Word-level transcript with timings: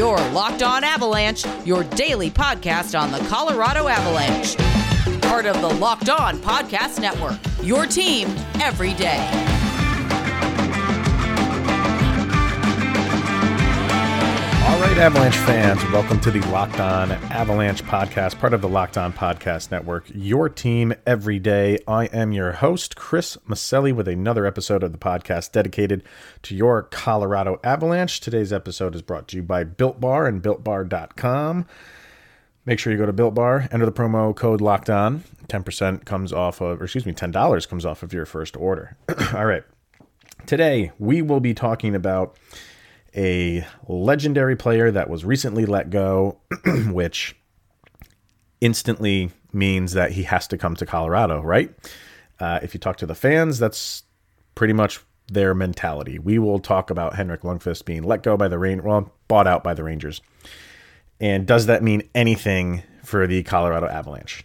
Your 0.00 0.16
Locked 0.30 0.62
On 0.62 0.82
Avalanche, 0.82 1.44
your 1.66 1.84
daily 1.84 2.30
podcast 2.30 2.98
on 2.98 3.12
the 3.12 3.18
Colorado 3.28 3.86
Avalanche. 3.86 4.56
Part 5.20 5.44
of 5.44 5.60
the 5.60 5.68
Locked 5.68 6.08
On 6.08 6.38
Podcast 6.38 7.02
Network. 7.02 7.38
Your 7.62 7.84
team 7.84 8.34
every 8.62 8.94
day. 8.94 9.49
Right, 14.80 14.96
Avalanche 14.96 15.36
fans, 15.36 15.84
welcome 15.92 16.18
to 16.20 16.30
the 16.30 16.40
Locked 16.48 16.80
On 16.80 17.12
Avalanche 17.12 17.82
podcast, 17.84 18.38
part 18.38 18.54
of 18.54 18.62
the 18.62 18.68
Locked 18.68 18.96
On 18.96 19.12
Podcast 19.12 19.70
Network. 19.70 20.06
Your 20.14 20.48
team 20.48 20.94
every 21.06 21.38
day. 21.38 21.78
I 21.86 22.06
am 22.06 22.32
your 22.32 22.52
host, 22.52 22.96
Chris 22.96 23.36
Maselli, 23.46 23.92
with 23.92 24.08
another 24.08 24.46
episode 24.46 24.82
of 24.82 24.92
the 24.92 24.98
podcast 24.98 25.52
dedicated 25.52 26.02
to 26.44 26.56
your 26.56 26.82
Colorado 26.84 27.60
Avalanche. 27.62 28.20
Today's 28.20 28.54
episode 28.54 28.94
is 28.94 29.02
brought 29.02 29.28
to 29.28 29.36
you 29.36 29.42
by 29.42 29.64
Built 29.64 30.00
Bar 30.00 30.26
and 30.26 30.42
BuiltBar.com. 30.42 31.66
Make 32.64 32.78
sure 32.78 32.90
you 32.90 32.98
go 32.98 33.04
to 33.04 33.12
Built 33.12 33.34
Bar, 33.34 33.68
enter 33.70 33.84
the 33.84 33.92
promo 33.92 34.34
code 34.34 34.62
Locked 34.62 34.88
On. 34.88 35.24
10% 35.48 36.06
comes 36.06 36.32
off 36.32 36.62
of, 36.62 36.80
or 36.80 36.84
excuse 36.84 37.04
me, 37.04 37.12
$10 37.12 37.68
comes 37.68 37.84
off 37.84 38.02
of 38.02 38.14
your 38.14 38.24
first 38.24 38.56
order. 38.56 38.96
All 39.34 39.44
right. 39.44 39.64
Today, 40.46 40.92
we 40.98 41.20
will 41.20 41.40
be 41.40 41.52
talking 41.52 41.94
about 41.94 42.38
a 43.16 43.66
legendary 43.86 44.56
player 44.56 44.90
that 44.90 45.10
was 45.10 45.24
recently 45.24 45.66
let 45.66 45.90
go, 45.90 46.38
which 46.90 47.36
instantly 48.60 49.30
means 49.52 49.92
that 49.92 50.12
he 50.12 50.24
has 50.24 50.46
to 50.48 50.58
come 50.58 50.76
to 50.76 50.86
Colorado, 50.86 51.40
right? 51.40 51.74
Uh, 52.38 52.60
if 52.62 52.74
you 52.74 52.80
talk 52.80 52.96
to 52.98 53.06
the 53.06 53.14
fans, 53.14 53.58
that's 53.58 54.04
pretty 54.54 54.72
much 54.72 55.00
their 55.30 55.54
mentality. 55.54 56.18
We 56.18 56.38
will 56.38 56.58
talk 56.58 56.90
about 56.90 57.14
Henrik 57.14 57.42
Lundqvist 57.42 57.84
being 57.84 58.02
let 58.02 58.22
go 58.22 58.36
by 58.36 58.48
the 58.48 58.58
Rain, 58.58 58.82
well, 58.82 59.12
bought 59.28 59.46
out 59.46 59.62
by 59.62 59.74
the 59.74 59.84
Rangers. 59.84 60.20
And 61.20 61.46
does 61.46 61.66
that 61.66 61.82
mean 61.82 62.08
anything 62.14 62.82
for 63.04 63.26
the 63.26 63.42
Colorado 63.42 63.86
Avalanche? 63.86 64.44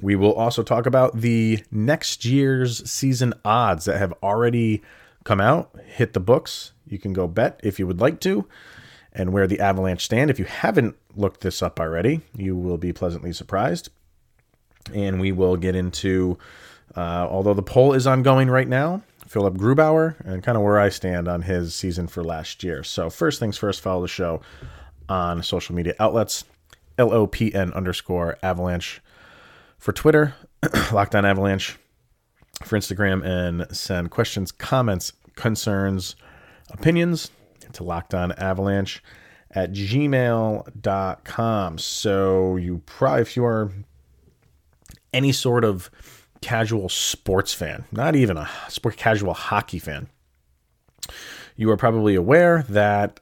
We 0.00 0.16
will 0.16 0.32
also 0.32 0.62
talk 0.62 0.86
about 0.86 1.20
the 1.20 1.62
next 1.70 2.24
year's 2.24 2.88
season 2.90 3.34
odds 3.44 3.84
that 3.86 3.98
have 3.98 4.14
already 4.22 4.82
come 5.24 5.40
out, 5.40 5.74
hit 5.84 6.12
the 6.12 6.20
books. 6.20 6.71
You 6.86 6.98
can 6.98 7.12
go 7.12 7.26
bet 7.26 7.60
if 7.62 7.78
you 7.78 7.86
would 7.86 8.00
like 8.00 8.20
to, 8.20 8.46
and 9.12 9.32
where 9.32 9.46
the 9.46 9.60
Avalanche 9.60 10.04
stand. 10.04 10.30
If 10.30 10.38
you 10.38 10.44
haven't 10.44 10.96
looked 11.14 11.40
this 11.40 11.62
up 11.62 11.78
already, 11.80 12.22
you 12.36 12.56
will 12.56 12.78
be 12.78 12.92
pleasantly 12.92 13.32
surprised. 13.32 13.90
And 14.92 15.20
we 15.20 15.32
will 15.32 15.56
get 15.56 15.76
into, 15.76 16.38
uh, 16.96 17.26
although 17.30 17.54
the 17.54 17.62
poll 17.62 17.92
is 17.92 18.06
ongoing 18.06 18.50
right 18.50 18.66
now, 18.66 19.02
Philipp 19.26 19.54
Grubauer 19.54 20.20
and 20.26 20.42
kind 20.42 20.58
of 20.58 20.62
where 20.62 20.78
I 20.78 20.88
stand 20.88 21.28
on 21.28 21.42
his 21.42 21.74
season 21.74 22.06
for 22.06 22.22
last 22.22 22.62
year. 22.62 22.82
So, 22.82 23.08
first 23.08 23.38
things 23.40 23.56
first, 23.56 23.80
follow 23.80 24.02
the 24.02 24.08
show 24.08 24.42
on 25.08 25.42
social 25.42 25.74
media 25.74 25.94
outlets 25.98 26.44
LOPN 26.98 27.74
underscore 27.74 28.36
avalanche 28.42 29.00
for 29.78 29.92
Twitter, 29.92 30.34
Locked 30.92 31.14
On 31.14 31.24
Avalanche 31.24 31.78
for 32.62 32.78
Instagram, 32.78 33.24
and 33.24 33.74
send 33.74 34.10
questions, 34.10 34.52
comments, 34.52 35.12
concerns, 35.34 36.14
opinions 36.70 37.30
to 37.72 37.84
Locked 37.84 38.14
On 38.14 38.32
Avalanche 38.32 39.02
at 39.50 39.72
gmail.com. 39.72 40.58
So 41.78 42.56
you 42.56 42.82
probably, 42.86 43.22
if 43.22 43.36
you 43.36 43.44
are 43.44 43.70
any 45.12 45.32
sort 45.32 45.64
of 45.64 45.90
casual 46.40 46.88
sports 46.88 47.52
fan, 47.54 47.84
not 47.92 48.16
even 48.16 48.36
a 48.36 48.48
sport 48.68 48.96
casual 48.96 49.34
hockey 49.34 49.78
fan, 49.78 50.08
you 51.56 51.70
are 51.70 51.76
probably 51.76 52.14
aware 52.14 52.64
that 52.68 53.20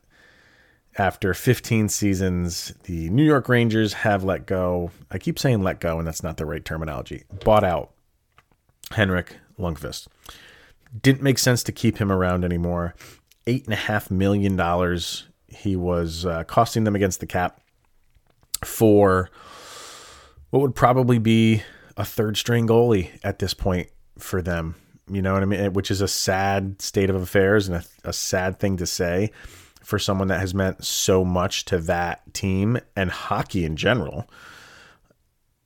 after 0.99 1.35
15 1.35 1.89
seasons, 1.89 2.75
the 2.85 3.09
New 3.11 3.25
York 3.25 3.49
Rangers 3.49 3.93
have 3.93 4.25
let 4.25 4.47
go. 4.47 4.91
I 5.11 5.19
keep 5.19 5.39
saying 5.39 5.63
let 5.63 5.81
go, 5.81 5.99
and 5.99 6.07
that's 6.07 6.23
not 6.23 6.37
the 6.37 6.47
right 6.47 6.65
terminology. 6.65 7.25
Bought 7.45 7.65
out 7.65 7.93
Henrik 8.93 9.37
Lundqvist. 9.59 10.09
Didn't 11.01 11.23
make 11.23 11.39
sense 11.39 11.63
to 11.65 11.73
keep 11.73 11.99
him 11.99 12.11
around 12.11 12.45
anymore. 12.45 12.95
Eight 13.51 13.65
and 13.65 13.73
a 13.73 13.77
half 13.77 14.13
million 14.13 14.55
dollars 14.55 15.27
he 15.49 15.75
was 15.75 16.25
uh, 16.25 16.45
costing 16.45 16.85
them 16.85 16.95
against 16.95 17.19
the 17.19 17.27
cap 17.27 17.61
for 18.65 19.29
what 20.51 20.61
would 20.61 20.77
probably 20.77 21.19
be 21.19 21.63
a 21.97 22.05
third 22.05 22.37
string 22.37 22.69
goalie 22.69 23.11
at 23.25 23.41
this 23.41 23.53
point 23.53 23.89
for 24.19 24.41
them. 24.41 24.77
You 25.11 25.21
know 25.23 25.33
what 25.33 25.43
I 25.43 25.47
mean? 25.47 25.73
Which 25.73 25.91
is 25.91 26.01
a 26.01 26.07
sad 26.07 26.81
state 26.81 27.11
of 27.11 27.17
affairs 27.17 27.67
and 27.67 27.79
a, 27.79 28.09
a 28.09 28.13
sad 28.13 28.61
thing 28.61 28.77
to 28.77 28.87
say 28.87 29.33
for 29.83 29.99
someone 29.99 30.29
that 30.29 30.39
has 30.39 30.55
meant 30.55 30.85
so 30.85 31.25
much 31.25 31.65
to 31.65 31.79
that 31.79 32.33
team 32.33 32.79
and 32.95 33.11
hockey 33.11 33.65
in 33.65 33.75
general. 33.75 34.31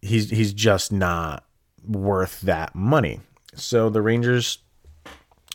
He's 0.01 0.31
he's 0.31 0.55
just 0.55 0.93
not 0.93 1.45
worth 1.87 2.41
that 2.41 2.75
money. 2.75 3.21
So 3.55 3.91
the 3.91 4.01
Rangers 4.01 4.59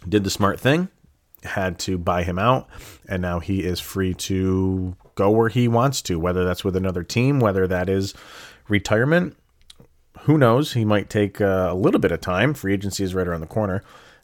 did 0.08 0.24
the 0.24 0.30
smart 0.30 0.60
thing, 0.60 0.90
had 1.44 1.80
to 1.80 1.98
buy 1.98 2.24
him 2.24 2.40
out, 2.40 2.68
and 3.08 3.22
now 3.22 3.40
he 3.40 3.64
is 3.64 3.80
free 3.80 4.14
to 4.14 4.96
go 5.16 5.30
where 5.30 5.50
he 5.50 5.68
wants 5.68 6.02
to, 6.04 6.20
whether 6.20 6.46
that's 6.46 6.64
with 6.64 6.76
another 6.76 7.04
team, 7.04 7.40
whether 7.40 7.68
that 7.68 7.90
is 7.90 8.14
retirement. 8.68 9.36
Who 10.22 10.38
knows? 10.38 10.74
He 10.74 10.86
might 10.86 11.10
take 11.10 11.40
a 11.40 11.74
little 11.76 12.00
bit 12.00 12.12
of 12.12 12.22
time. 12.22 12.54
Free 12.54 12.74
agency 12.74 13.04
is 13.04 13.16
right 13.16 13.28
around 13.28 13.42
the 13.42 13.48
corner 13.48 13.84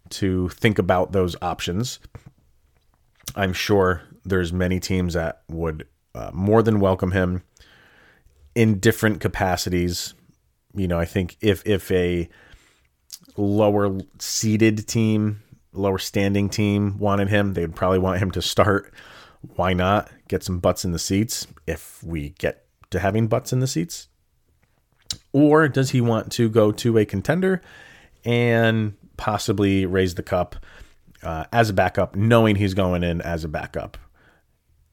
to 0.10 0.50
think 0.50 0.78
about 0.78 1.12
those 1.12 1.36
options. 1.42 2.00
I'm 3.36 3.54
sure 3.54 4.02
there's 4.24 4.54
many 4.54 4.80
teams 4.80 5.14
that 5.14 5.42
would 5.50 5.88
uh, 6.14 6.32
more 6.34 6.64
than 6.64 6.80
welcome 6.80 7.12
him 7.12 7.44
in 8.54 8.80
different 8.80 9.20
capacities. 9.20 10.14
You 10.74 10.88
know, 10.88 11.00
I 11.00 11.06
think 11.06 11.38
if 11.42 11.66
if 11.66 11.92
a 11.92 12.30
lower 13.38 13.98
seeded 14.20 14.88
team, 14.88 15.42
lower 15.76 15.98
standing 15.98 16.50
team 16.50 16.98
wanted 16.98 17.30
him, 17.30 17.54
they 17.54 17.62
would 17.62 17.76
probably 17.76 18.00
want 18.00 18.20
him 18.20 18.32
to 18.32 18.42
start. 18.42 18.94
Why 19.56 19.74
not 19.74 20.10
get 20.28 20.44
some 20.44 20.60
butts 20.60 20.86
in 20.86 20.92
the 20.92 21.00
seats 21.00 21.48
if 21.68 22.04
we 22.04 22.30
get 22.32 22.66
to 22.92 23.00
having 23.00 23.28
butts 23.28 23.54
in 23.54 23.60
the 23.60 23.68
seats? 23.68 24.08
Or 25.34 25.68
does 25.68 25.92
he 25.92 26.02
want 26.02 26.32
to 26.34 26.50
go 26.50 26.72
to 26.72 26.98
a 26.98 27.06
contender 27.06 27.62
and 28.24 28.96
possibly 29.18 29.86
raise 29.86 30.16
the 30.16 30.24
cup 30.24 30.56
uh, 31.22 31.46
as 31.52 31.70
a 31.70 31.74
backup, 31.74 32.16
knowing 32.16 32.56
he's 32.56 32.74
going 32.74 33.04
in 33.04 33.22
as 33.22 33.44
a 33.44 33.48
backup? 33.48 33.98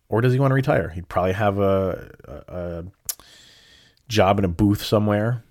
Or 0.08 0.20
does 0.20 0.32
he 0.34 0.38
want 0.38 0.50
to 0.50 0.54
retire? 0.54 0.90
He'd 0.90 1.08
probably 1.08 1.32
have 1.32 1.58
a, 1.58 2.10
a, 2.24 2.54
a 2.54 2.84
job 4.08 4.38
in 4.38 4.44
a 4.44 4.48
booth 4.48 4.82
somewhere 4.82 5.42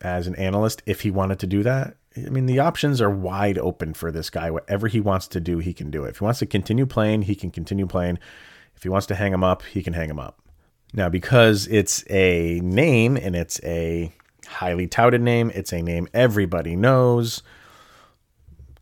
as 0.00 0.26
an 0.26 0.34
analyst 0.36 0.82
if 0.86 1.02
he 1.02 1.10
wanted 1.10 1.38
to 1.40 1.46
do 1.46 1.62
that. 1.62 1.96
I 2.16 2.28
mean, 2.30 2.46
the 2.46 2.58
options 2.58 3.00
are 3.00 3.10
wide 3.10 3.58
open 3.58 3.94
for 3.94 4.10
this 4.10 4.30
guy. 4.30 4.50
Whatever 4.50 4.88
he 4.88 5.00
wants 5.00 5.28
to 5.28 5.40
do, 5.40 5.58
he 5.58 5.72
can 5.72 5.90
do 5.90 6.04
it. 6.04 6.10
If 6.10 6.18
he 6.18 6.24
wants 6.24 6.40
to 6.40 6.46
continue 6.46 6.86
playing, 6.86 7.22
he 7.22 7.34
can 7.34 7.50
continue 7.50 7.86
playing. 7.86 8.18
If 8.74 8.82
he 8.82 8.88
wants 8.88 9.06
to 9.08 9.14
hang 9.14 9.32
him 9.32 9.44
up, 9.44 9.62
he 9.62 9.82
can 9.82 9.92
hang 9.92 10.10
him 10.10 10.18
up. 10.18 10.40
Now, 10.92 11.08
because 11.08 11.68
it's 11.68 12.04
a 12.10 12.60
name 12.64 13.16
and 13.16 13.36
it's 13.36 13.60
a 13.62 14.12
highly 14.48 14.88
touted 14.88 15.20
name, 15.20 15.52
it's 15.54 15.72
a 15.72 15.82
name 15.82 16.08
everybody 16.12 16.74
knows. 16.74 17.42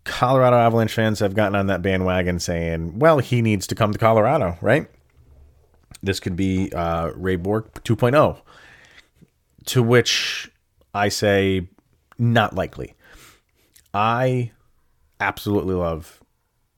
Colorado 0.04 0.56
Avalanche 0.56 0.94
fans 0.94 1.20
have 1.20 1.34
gotten 1.34 1.54
on 1.54 1.66
that 1.66 1.82
bandwagon 1.82 2.38
saying, 2.38 2.98
well, 2.98 3.18
he 3.18 3.42
needs 3.42 3.66
to 3.66 3.74
come 3.74 3.92
to 3.92 3.98
Colorado, 3.98 4.56
right? 4.62 4.88
This 6.02 6.18
could 6.18 6.34
be 6.34 6.72
uh, 6.72 7.10
Ray 7.14 7.36
Bourque 7.36 7.84
2.0. 7.84 8.40
To 9.66 9.82
which 9.82 10.50
I 10.94 11.10
say, 11.10 11.68
not 12.18 12.54
likely. 12.54 12.94
I 13.92 14.52
absolutely 15.20 15.74
love 15.74 16.20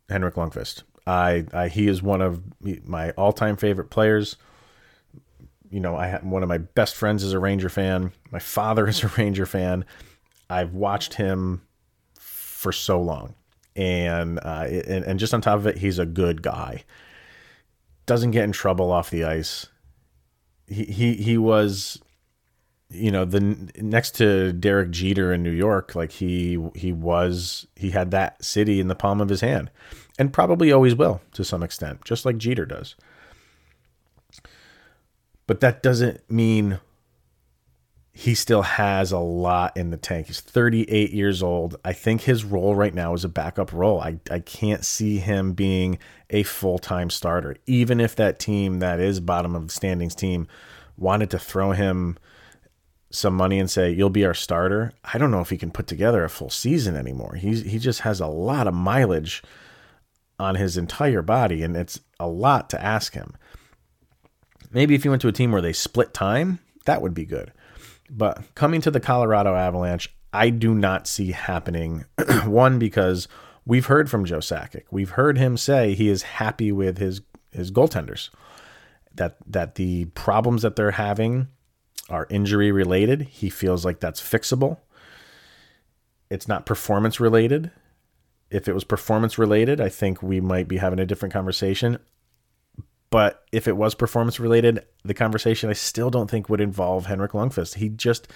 Henrik 0.08 0.34
Lundqvist. 0.34 0.82
I, 1.06 1.46
I 1.52 1.68
he 1.68 1.88
is 1.88 2.02
one 2.02 2.20
of 2.20 2.42
my 2.86 3.10
all-time 3.12 3.56
favorite 3.56 3.90
players. 3.90 4.36
You 5.70 5.80
know, 5.80 5.96
I 5.96 6.08
have 6.08 6.24
one 6.24 6.42
of 6.42 6.48
my 6.48 6.58
best 6.58 6.94
friends 6.94 7.22
is 7.22 7.32
a 7.32 7.38
Ranger 7.38 7.68
fan. 7.68 8.12
My 8.30 8.38
father 8.38 8.86
is 8.88 9.02
a 9.02 9.08
Ranger 9.08 9.46
fan. 9.46 9.84
I've 10.48 10.74
watched 10.74 11.14
him 11.14 11.62
for 12.18 12.72
so 12.72 13.00
long, 13.00 13.34
and 13.76 14.38
uh, 14.40 14.66
and, 14.68 15.04
and 15.04 15.18
just 15.18 15.32
on 15.32 15.40
top 15.40 15.58
of 15.58 15.66
it, 15.66 15.78
he's 15.78 15.98
a 15.98 16.06
good 16.06 16.42
guy. 16.42 16.84
Doesn't 18.06 18.32
get 18.32 18.44
in 18.44 18.52
trouble 18.52 18.90
off 18.90 19.10
the 19.10 19.24
ice. 19.24 19.66
He 20.66 20.84
he 20.84 21.14
he 21.14 21.38
was 21.38 22.00
you 22.90 23.10
know 23.10 23.24
the 23.24 23.40
next 23.76 24.16
to 24.16 24.52
Derek 24.52 24.90
Jeter 24.90 25.32
in 25.32 25.42
New 25.42 25.50
York 25.50 25.94
like 25.94 26.12
he 26.12 26.58
he 26.74 26.92
was 26.92 27.66
he 27.76 27.90
had 27.90 28.10
that 28.10 28.44
city 28.44 28.80
in 28.80 28.88
the 28.88 28.94
palm 28.94 29.20
of 29.20 29.28
his 29.28 29.40
hand 29.40 29.70
and 30.18 30.32
probably 30.32 30.72
always 30.72 30.94
will 30.94 31.20
to 31.32 31.44
some 31.44 31.62
extent 31.62 32.04
just 32.04 32.24
like 32.24 32.36
Jeter 32.36 32.66
does 32.66 32.96
but 35.46 35.60
that 35.60 35.82
doesn't 35.82 36.28
mean 36.30 36.80
he 38.12 38.34
still 38.34 38.62
has 38.62 39.12
a 39.12 39.18
lot 39.18 39.76
in 39.76 39.90
the 39.90 39.96
tank. 39.96 40.26
He's 40.26 40.40
38 40.40 41.10
years 41.10 41.42
old. 41.42 41.76
I 41.84 41.92
think 41.92 42.20
his 42.20 42.44
role 42.44 42.74
right 42.74 42.92
now 42.92 43.14
is 43.14 43.24
a 43.24 43.28
backup 43.28 43.72
role. 43.72 44.00
I, 44.00 44.18
I 44.30 44.40
can't 44.40 44.84
see 44.84 45.18
him 45.18 45.54
being 45.54 45.98
a 46.28 46.42
full 46.42 46.78
time 46.78 47.08
starter, 47.08 47.56
even 47.66 47.98
if 47.98 48.14
that 48.16 48.38
team 48.38 48.80
that 48.80 49.00
is 49.00 49.20
bottom 49.20 49.56
of 49.56 49.68
the 49.68 49.72
standings 49.72 50.14
team 50.14 50.48
wanted 50.98 51.30
to 51.30 51.38
throw 51.38 51.72
him 51.72 52.18
some 53.10 53.34
money 53.34 53.58
and 53.58 53.70
say 53.70 53.90
you'll 53.90 54.10
be 54.10 54.24
our 54.24 54.34
starter. 54.34 54.92
I 55.04 55.18
don't 55.18 55.30
know 55.30 55.40
if 55.40 55.50
he 55.50 55.58
can 55.58 55.70
put 55.70 55.86
together 55.86 56.24
a 56.24 56.30
full 56.30 56.50
season 56.50 56.96
anymore. 56.96 57.34
He's 57.34 57.62
he 57.62 57.78
just 57.78 58.00
has 58.00 58.20
a 58.20 58.26
lot 58.26 58.66
of 58.66 58.74
mileage 58.74 59.42
on 60.38 60.54
his 60.54 60.76
entire 60.76 61.22
body, 61.22 61.62
and 61.62 61.76
it's 61.76 62.00
a 62.18 62.28
lot 62.28 62.70
to 62.70 62.82
ask 62.82 63.14
him. 63.14 63.36
Maybe 64.72 64.94
if 64.94 65.02
he 65.02 65.08
went 65.08 65.20
to 65.22 65.28
a 65.28 65.32
team 65.32 65.52
where 65.52 65.60
they 65.60 65.72
split 65.72 66.14
time, 66.14 66.60
that 66.86 67.02
would 67.02 67.14
be 67.14 67.26
good. 67.26 67.52
But 68.08 68.54
coming 68.54 68.80
to 68.82 68.90
the 68.90 69.00
Colorado 69.00 69.54
Avalanche, 69.54 70.12
I 70.32 70.50
do 70.50 70.74
not 70.74 71.06
see 71.06 71.32
happening. 71.32 72.04
One, 72.44 72.78
because 72.78 73.28
we've 73.66 73.86
heard 73.86 74.08
from 74.08 74.24
Joe 74.24 74.38
Sakic. 74.38 74.84
We've 74.90 75.10
heard 75.10 75.36
him 75.36 75.56
say 75.56 75.94
he 75.94 76.08
is 76.08 76.22
happy 76.22 76.72
with 76.72 76.98
his 76.98 77.20
his 77.50 77.72
goaltenders. 77.72 78.30
That 79.14 79.36
that 79.46 79.74
the 79.74 80.06
problems 80.06 80.62
that 80.62 80.76
they're 80.76 80.92
having 80.92 81.48
are 82.10 82.26
injury 82.28 82.72
related. 82.72 83.22
He 83.22 83.48
feels 83.48 83.84
like 83.84 84.00
that's 84.00 84.20
fixable. 84.20 84.78
It's 86.30 86.48
not 86.48 86.66
performance 86.66 87.20
related. 87.20 87.70
If 88.50 88.68
it 88.68 88.74
was 88.74 88.84
performance 88.84 89.38
related, 89.38 89.80
I 89.80 89.88
think 89.88 90.22
we 90.22 90.40
might 90.40 90.68
be 90.68 90.78
having 90.78 90.98
a 90.98 91.06
different 91.06 91.32
conversation. 91.32 91.98
But 93.10 93.44
if 93.50 93.66
it 93.66 93.76
was 93.76 93.94
performance 93.94 94.38
related, 94.38 94.84
the 95.04 95.14
conversation 95.14 95.68
I 95.68 95.74
still 95.74 96.10
don't 96.10 96.30
think 96.30 96.48
would 96.48 96.60
involve 96.60 97.06
Henrik 97.06 97.32
Lundqvist. 97.32 97.74
He 97.74 97.88
just 97.88 98.28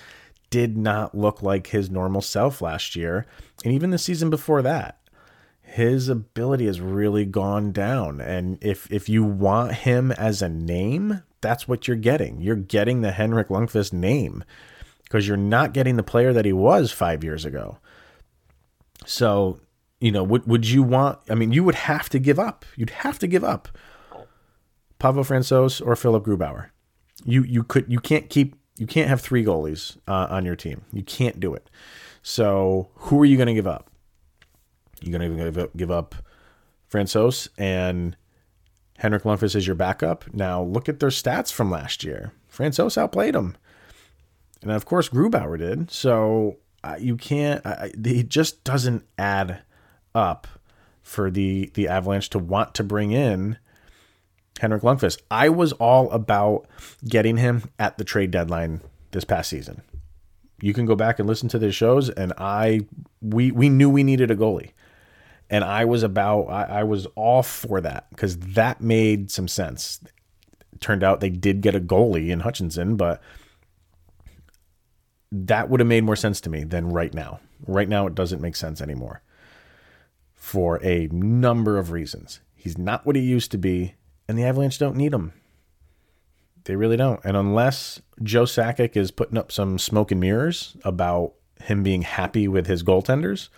did 0.50 0.76
not 0.76 1.16
look 1.16 1.42
like 1.42 1.68
his 1.68 1.90
normal 1.90 2.20
self 2.20 2.60
last 2.60 2.96
year, 2.96 3.26
and 3.64 3.72
even 3.72 3.90
the 3.90 3.98
season 3.98 4.30
before 4.30 4.62
that. 4.62 5.00
His 5.62 6.08
ability 6.08 6.66
has 6.66 6.80
really 6.80 7.24
gone 7.24 7.72
down, 7.72 8.20
and 8.20 8.58
if 8.60 8.90
if 8.92 9.08
you 9.08 9.24
want 9.24 9.72
him 9.72 10.12
as 10.12 10.42
a 10.42 10.48
name, 10.48 11.22
that's 11.44 11.68
what 11.68 11.86
you're 11.86 11.96
getting. 11.96 12.40
You're 12.40 12.56
getting 12.56 13.02
the 13.02 13.12
Henrik 13.12 13.48
Lundqvist 13.48 13.92
name 13.92 14.42
because 15.04 15.28
you're 15.28 15.36
not 15.36 15.74
getting 15.74 15.96
the 15.96 16.02
player 16.02 16.32
that 16.32 16.46
he 16.46 16.54
was 16.54 16.90
five 16.90 17.22
years 17.22 17.44
ago. 17.44 17.78
So, 19.04 19.60
you 20.00 20.10
know, 20.10 20.24
would 20.24 20.46
would 20.46 20.66
you 20.66 20.82
want? 20.82 21.18
I 21.28 21.34
mean, 21.34 21.52
you 21.52 21.62
would 21.62 21.74
have 21.74 22.08
to 22.08 22.18
give 22.18 22.38
up. 22.38 22.64
You'd 22.76 22.90
have 22.90 23.18
to 23.18 23.26
give 23.26 23.44
up 23.44 23.68
Pavel 24.98 25.22
Francouz 25.22 25.86
or 25.86 25.94
Philipp 25.94 26.24
Grubauer. 26.24 26.70
You 27.24 27.42
you 27.42 27.62
could 27.62 27.84
you 27.92 28.00
can't 28.00 28.30
keep 28.30 28.56
you 28.78 28.86
can't 28.86 29.08
have 29.08 29.20
three 29.20 29.44
goalies 29.44 29.98
uh, 30.08 30.26
on 30.30 30.46
your 30.46 30.56
team. 30.56 30.82
You 30.92 31.02
can't 31.02 31.38
do 31.38 31.54
it. 31.54 31.68
So 32.22 32.88
who 32.94 33.20
are 33.20 33.26
you 33.26 33.36
going 33.36 33.48
to 33.48 33.54
give 33.54 33.66
up? 33.66 33.90
You're 35.02 35.18
going 35.18 35.36
to 35.36 35.44
give 35.44 35.58
up, 35.58 35.76
give 35.76 35.90
up 35.90 36.14
Francouz 36.90 37.48
and 37.58 38.16
Henrik 39.04 39.24
Lundqvist 39.24 39.54
is 39.54 39.66
your 39.66 39.76
backup. 39.76 40.24
Now 40.32 40.62
look 40.62 40.88
at 40.88 40.98
their 40.98 41.10
stats 41.10 41.52
from 41.52 41.70
last 41.70 42.04
year. 42.04 42.32
Francouz 42.50 42.96
outplayed 42.96 43.34
him, 43.34 43.54
and 44.62 44.70
of 44.70 44.86
course 44.86 45.10
Grubauer 45.10 45.58
did. 45.58 45.90
So 45.90 46.56
uh, 46.82 46.96
you 46.98 47.18
can't. 47.18 47.60
Uh, 47.66 47.88
it 48.02 48.30
just 48.30 48.64
doesn't 48.64 49.04
add 49.18 49.60
up 50.14 50.46
for 51.02 51.30
the 51.30 51.70
the 51.74 51.86
Avalanche 51.86 52.30
to 52.30 52.38
want 52.38 52.74
to 52.76 52.82
bring 52.82 53.12
in 53.12 53.58
Henrik 54.58 54.80
Lundqvist. 54.80 55.20
I 55.30 55.50
was 55.50 55.72
all 55.72 56.10
about 56.10 56.66
getting 57.06 57.36
him 57.36 57.64
at 57.78 57.98
the 57.98 58.04
trade 58.04 58.30
deadline 58.30 58.80
this 59.10 59.24
past 59.24 59.50
season. 59.50 59.82
You 60.62 60.72
can 60.72 60.86
go 60.86 60.96
back 60.96 61.18
and 61.18 61.28
listen 61.28 61.50
to 61.50 61.58
the 61.58 61.72
shows, 61.72 62.08
and 62.08 62.32
I 62.38 62.80
we 63.20 63.50
we 63.50 63.68
knew 63.68 63.90
we 63.90 64.02
needed 64.02 64.30
a 64.30 64.34
goalie, 64.34 64.70
and 65.50 65.64
I 65.64 65.84
was 65.84 66.02
about 66.02 66.44
I, 66.44 66.80
I 66.80 66.82
was 66.84 67.06
all 67.14 67.42
for 67.42 67.80
that 67.80 68.10
because 68.10 68.38
that 68.38 68.80
made 68.80 69.30
some 69.30 69.48
sense. 69.48 70.00
Turned 70.80 71.02
out 71.02 71.20
they 71.20 71.30
did 71.30 71.60
get 71.60 71.74
a 71.74 71.80
goalie 71.80 72.30
in 72.30 72.40
Hutchinson, 72.40 72.96
but 72.96 73.22
that 75.30 75.68
would 75.68 75.80
have 75.80 75.86
made 75.88 76.04
more 76.04 76.16
sense 76.16 76.40
to 76.42 76.50
me 76.50 76.64
than 76.64 76.90
right 76.90 77.12
now. 77.14 77.40
Right 77.66 77.88
now, 77.88 78.06
it 78.06 78.14
doesn't 78.14 78.42
make 78.42 78.56
sense 78.56 78.80
anymore 78.80 79.22
for 80.34 80.84
a 80.84 81.08
number 81.08 81.78
of 81.78 81.90
reasons. 81.90 82.40
He's 82.54 82.76
not 82.76 83.06
what 83.06 83.16
he 83.16 83.22
used 83.22 83.50
to 83.52 83.58
be 83.58 83.94
and 84.28 84.38
the 84.38 84.44
Avalanche 84.44 84.78
don't 84.78 84.96
need 84.96 85.12
him. 85.12 85.32
They 86.64 86.76
really 86.76 86.96
don't. 86.96 87.20
And 87.24 87.36
unless 87.36 88.00
Joe 88.22 88.44
Sakic 88.44 88.96
is 88.96 89.10
putting 89.10 89.36
up 89.36 89.52
some 89.52 89.78
smoke 89.78 90.10
and 90.10 90.20
mirrors 90.20 90.76
about 90.84 91.34
him 91.62 91.82
being 91.82 92.02
happy 92.02 92.48
with 92.48 92.66
his 92.66 92.82
goaltenders, 92.82 93.48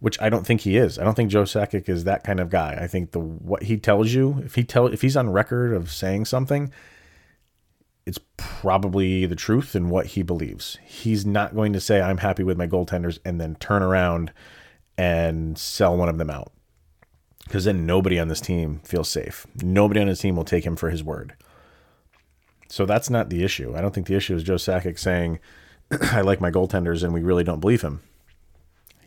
which 0.00 0.20
I 0.20 0.28
don't 0.28 0.46
think 0.46 0.62
he 0.62 0.76
is. 0.76 0.98
I 0.98 1.04
don't 1.04 1.14
think 1.14 1.30
Joe 1.30 1.44
Sakic 1.44 1.88
is 1.88 2.04
that 2.04 2.24
kind 2.24 2.40
of 2.40 2.50
guy. 2.50 2.78
I 2.80 2.86
think 2.86 3.12
the 3.12 3.20
what 3.20 3.64
he 3.64 3.76
tells 3.76 4.12
you, 4.12 4.42
if 4.44 4.54
he 4.54 4.64
tell 4.64 4.86
if 4.86 5.02
he's 5.02 5.16
on 5.16 5.30
record 5.30 5.72
of 5.72 5.90
saying 5.90 6.26
something, 6.26 6.72
it's 8.06 8.20
probably 8.36 9.26
the 9.26 9.36
truth 9.36 9.74
in 9.74 9.88
what 9.88 10.08
he 10.08 10.22
believes. 10.22 10.78
He's 10.84 11.24
not 11.24 11.54
going 11.54 11.72
to 11.72 11.80
say 11.80 12.00
I'm 12.00 12.18
happy 12.18 12.42
with 12.42 12.58
my 12.58 12.66
goaltenders 12.66 13.18
and 13.24 13.40
then 13.40 13.56
turn 13.56 13.82
around 13.82 14.32
and 14.98 15.58
sell 15.58 15.96
one 15.96 16.08
of 16.08 16.18
them 16.18 16.30
out 16.30 16.52
because 17.44 17.64
then 17.64 17.86
nobody 17.86 18.18
on 18.18 18.28
this 18.28 18.40
team 18.40 18.80
feels 18.84 19.08
safe. 19.08 19.46
Nobody 19.62 20.00
on 20.00 20.06
his 20.06 20.20
team 20.20 20.36
will 20.36 20.44
take 20.44 20.64
him 20.64 20.76
for 20.76 20.90
his 20.90 21.02
word. 21.02 21.34
So 22.68 22.86
that's 22.86 23.10
not 23.10 23.30
the 23.30 23.44
issue. 23.44 23.74
I 23.76 23.80
don't 23.80 23.94
think 23.94 24.06
the 24.06 24.16
issue 24.16 24.34
is 24.34 24.42
Joe 24.42 24.54
Sakic 24.54 24.98
saying, 24.98 25.38
I 26.02 26.22
like 26.22 26.40
my 26.40 26.50
goaltenders 26.50 27.02
and 27.02 27.12
we 27.12 27.22
really 27.22 27.44
don't 27.44 27.60
believe 27.60 27.82
him. 27.82 28.00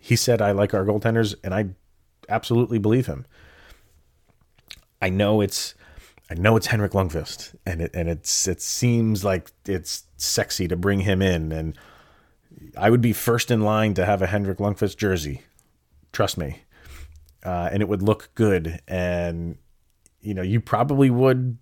He 0.07 0.15
said, 0.15 0.41
I 0.41 0.51
like 0.51 0.73
our 0.73 0.85
goaltenders 0.85 1.35
and 1.43 1.53
I 1.53 1.69
absolutely 2.29 2.77
believe 2.77 3.07
him. 3.07 3.25
I 5.01 5.09
know 5.09 5.41
it's 5.41 5.75
I 6.29 6.33
know 6.33 6.57
it's 6.57 6.67
Henrik 6.67 6.91
Lundqvist 6.91 7.55
and 7.65 7.81
it 7.81 7.91
and 7.93 8.09
it's 8.09 8.47
it 8.47 8.61
seems 8.61 9.23
like 9.23 9.51
it's 9.65 10.05
sexy 10.17 10.67
to 10.67 10.75
bring 10.75 11.01
him 11.01 11.21
in 11.21 11.51
and 11.51 11.77
I 12.77 12.89
would 12.89 13.01
be 13.01 13.13
first 13.13 13.51
in 13.51 13.61
line 13.61 13.93
to 13.95 14.05
have 14.05 14.21
a 14.21 14.27
Henrik 14.27 14.59
Lundqvist 14.59 14.97
jersey. 14.97 15.41
Trust 16.11 16.37
me 16.37 16.61
uh, 17.43 17.69
and 17.71 17.81
it 17.81 17.87
would 17.87 18.01
look 18.01 18.29
good. 18.35 18.81
And 18.87 19.57
you 20.21 20.33
know, 20.33 20.41
you 20.41 20.59
probably 20.59 21.09
would 21.09 21.57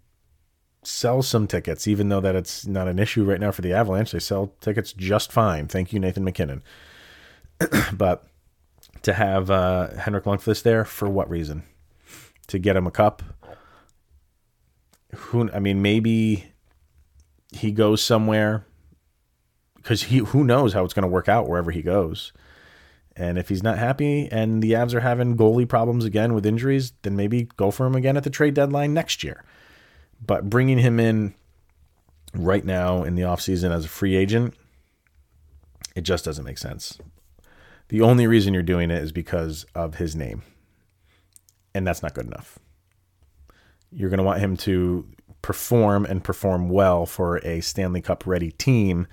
sell 0.83 1.21
some 1.21 1.47
tickets, 1.47 1.87
even 1.87 2.09
though 2.09 2.21
that 2.21 2.35
it's 2.35 2.65
not 2.65 2.87
an 2.87 2.99
issue 2.99 3.23
right 3.23 3.39
now 3.39 3.51
for 3.51 3.61
the 3.61 3.73
Avalanche. 3.73 4.11
They 4.11 4.19
sell 4.19 4.53
tickets 4.61 4.93
just 4.93 5.31
fine. 5.31 5.67
Thank 5.67 5.93
you, 5.93 5.99
Nathan 5.99 6.23
MacKinnon. 6.23 6.63
but 7.93 8.25
to 9.05 9.13
have 9.13 9.51
uh, 9.51 9.95
Henrik 9.97 10.25
Lundqvist 10.25 10.63
there 10.63 10.83
for 10.83 11.07
what 11.07 11.29
reason? 11.29 11.63
To 12.47 12.59
get 12.59 12.75
him 12.75 12.87
a 12.87 12.91
cup? 12.91 13.23
Who? 15.15 15.49
I 15.51 15.59
mean, 15.59 15.81
maybe 15.81 16.51
he 17.51 17.71
goes 17.71 18.01
somewhere 18.01 18.65
because 19.75 20.03
he 20.03 20.17
who 20.17 20.43
knows 20.43 20.73
how 20.73 20.83
it's 20.83 20.93
going 20.93 21.03
to 21.03 21.07
work 21.07 21.29
out 21.29 21.47
wherever 21.47 21.71
he 21.71 21.81
goes. 21.81 22.33
And 23.15 23.37
if 23.37 23.47
he's 23.47 23.63
not 23.63 23.77
happy 23.77 24.27
and 24.29 24.61
the 24.61 24.73
Avs 24.73 24.93
are 24.93 24.99
having 24.99 25.37
goalie 25.37 25.69
problems 25.69 26.03
again 26.03 26.33
with 26.33 26.45
injuries, 26.45 26.91
then 27.03 27.15
maybe 27.15 27.43
go 27.55 27.71
for 27.71 27.85
him 27.85 27.95
again 27.95 28.17
at 28.17 28.23
the 28.23 28.29
trade 28.29 28.55
deadline 28.55 28.93
next 28.93 29.23
year. 29.23 29.43
But 30.25 30.49
bringing 30.49 30.79
him 30.79 30.99
in 30.99 31.33
right 32.33 32.65
now 32.65 33.03
in 33.03 33.15
the 33.15 33.21
offseason 33.21 33.71
as 33.71 33.85
a 33.85 33.89
free 33.89 34.15
agent, 34.15 34.55
it 35.95 36.01
just 36.01 36.25
doesn't 36.25 36.43
make 36.43 36.57
sense. 36.57 36.99
The 37.89 38.01
only 38.01 38.27
reason 38.27 38.53
you're 38.53 38.63
doing 38.63 38.89
it 38.91 39.01
is 39.01 39.11
because 39.11 39.65
of 39.75 39.95
his 39.95 40.15
name. 40.15 40.41
And 41.73 41.85
that's 41.85 42.01
not 42.01 42.13
good 42.13 42.25
enough. 42.25 42.57
You're 43.91 44.09
going 44.09 44.17
to 44.17 44.23
want 44.23 44.39
him 44.39 44.57
to 44.57 45.07
perform 45.41 46.05
and 46.05 46.23
perform 46.23 46.69
well 46.69 47.05
for 47.05 47.37
a 47.37 47.61
Stanley 47.61 48.01
Cup 48.01 48.25
ready 48.25 48.51
team. 48.51 49.07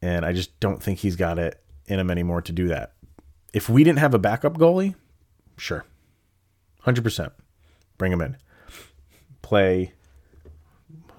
And 0.00 0.24
I 0.24 0.32
just 0.32 0.58
don't 0.60 0.82
think 0.82 1.00
he's 1.00 1.16
got 1.16 1.38
it 1.38 1.60
in 1.86 1.98
him 1.98 2.10
anymore 2.10 2.42
to 2.42 2.52
do 2.52 2.68
that. 2.68 2.92
If 3.52 3.68
we 3.68 3.82
didn't 3.82 3.98
have 3.98 4.14
a 4.14 4.18
backup 4.18 4.56
goalie, 4.56 4.94
sure. 5.56 5.84
100%. 6.84 7.32
Bring 7.96 8.12
him 8.12 8.20
in. 8.20 8.36
Play, 9.42 9.92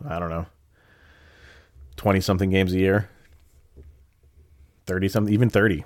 I 0.08 0.20
don't 0.20 0.30
know, 0.30 0.46
20 1.98 2.22
something 2.22 2.50
games 2.52 2.74
a 2.74 2.78
year, 2.78 3.10
30 4.86 5.10
something, 5.10 5.34
even 5.34 5.50
30. 5.50 5.84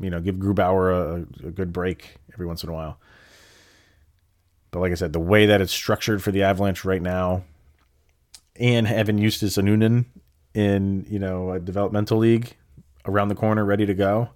You 0.00 0.10
know, 0.10 0.20
give 0.20 0.36
Grubauer 0.36 1.26
a, 1.44 1.46
a 1.46 1.50
good 1.50 1.72
break 1.72 2.16
every 2.32 2.46
once 2.46 2.64
in 2.64 2.70
a 2.70 2.72
while. 2.72 2.98
But 4.70 4.80
like 4.80 4.92
I 4.92 4.94
said, 4.94 5.12
the 5.12 5.20
way 5.20 5.46
that 5.46 5.60
it's 5.60 5.72
structured 5.72 6.22
for 6.22 6.30
the 6.30 6.42
Avalanche 6.42 6.84
right 6.84 7.02
now, 7.02 7.44
and 8.56 8.86
having 8.86 9.18
Justus 9.18 9.56
Annunen 9.56 10.06
in 10.54 11.06
you 11.08 11.18
know 11.18 11.52
a 11.52 11.60
developmental 11.60 12.18
league 12.18 12.56
around 13.04 13.28
the 13.28 13.34
corner, 13.34 13.64
ready 13.64 13.86
to 13.86 13.94
go. 13.94 14.30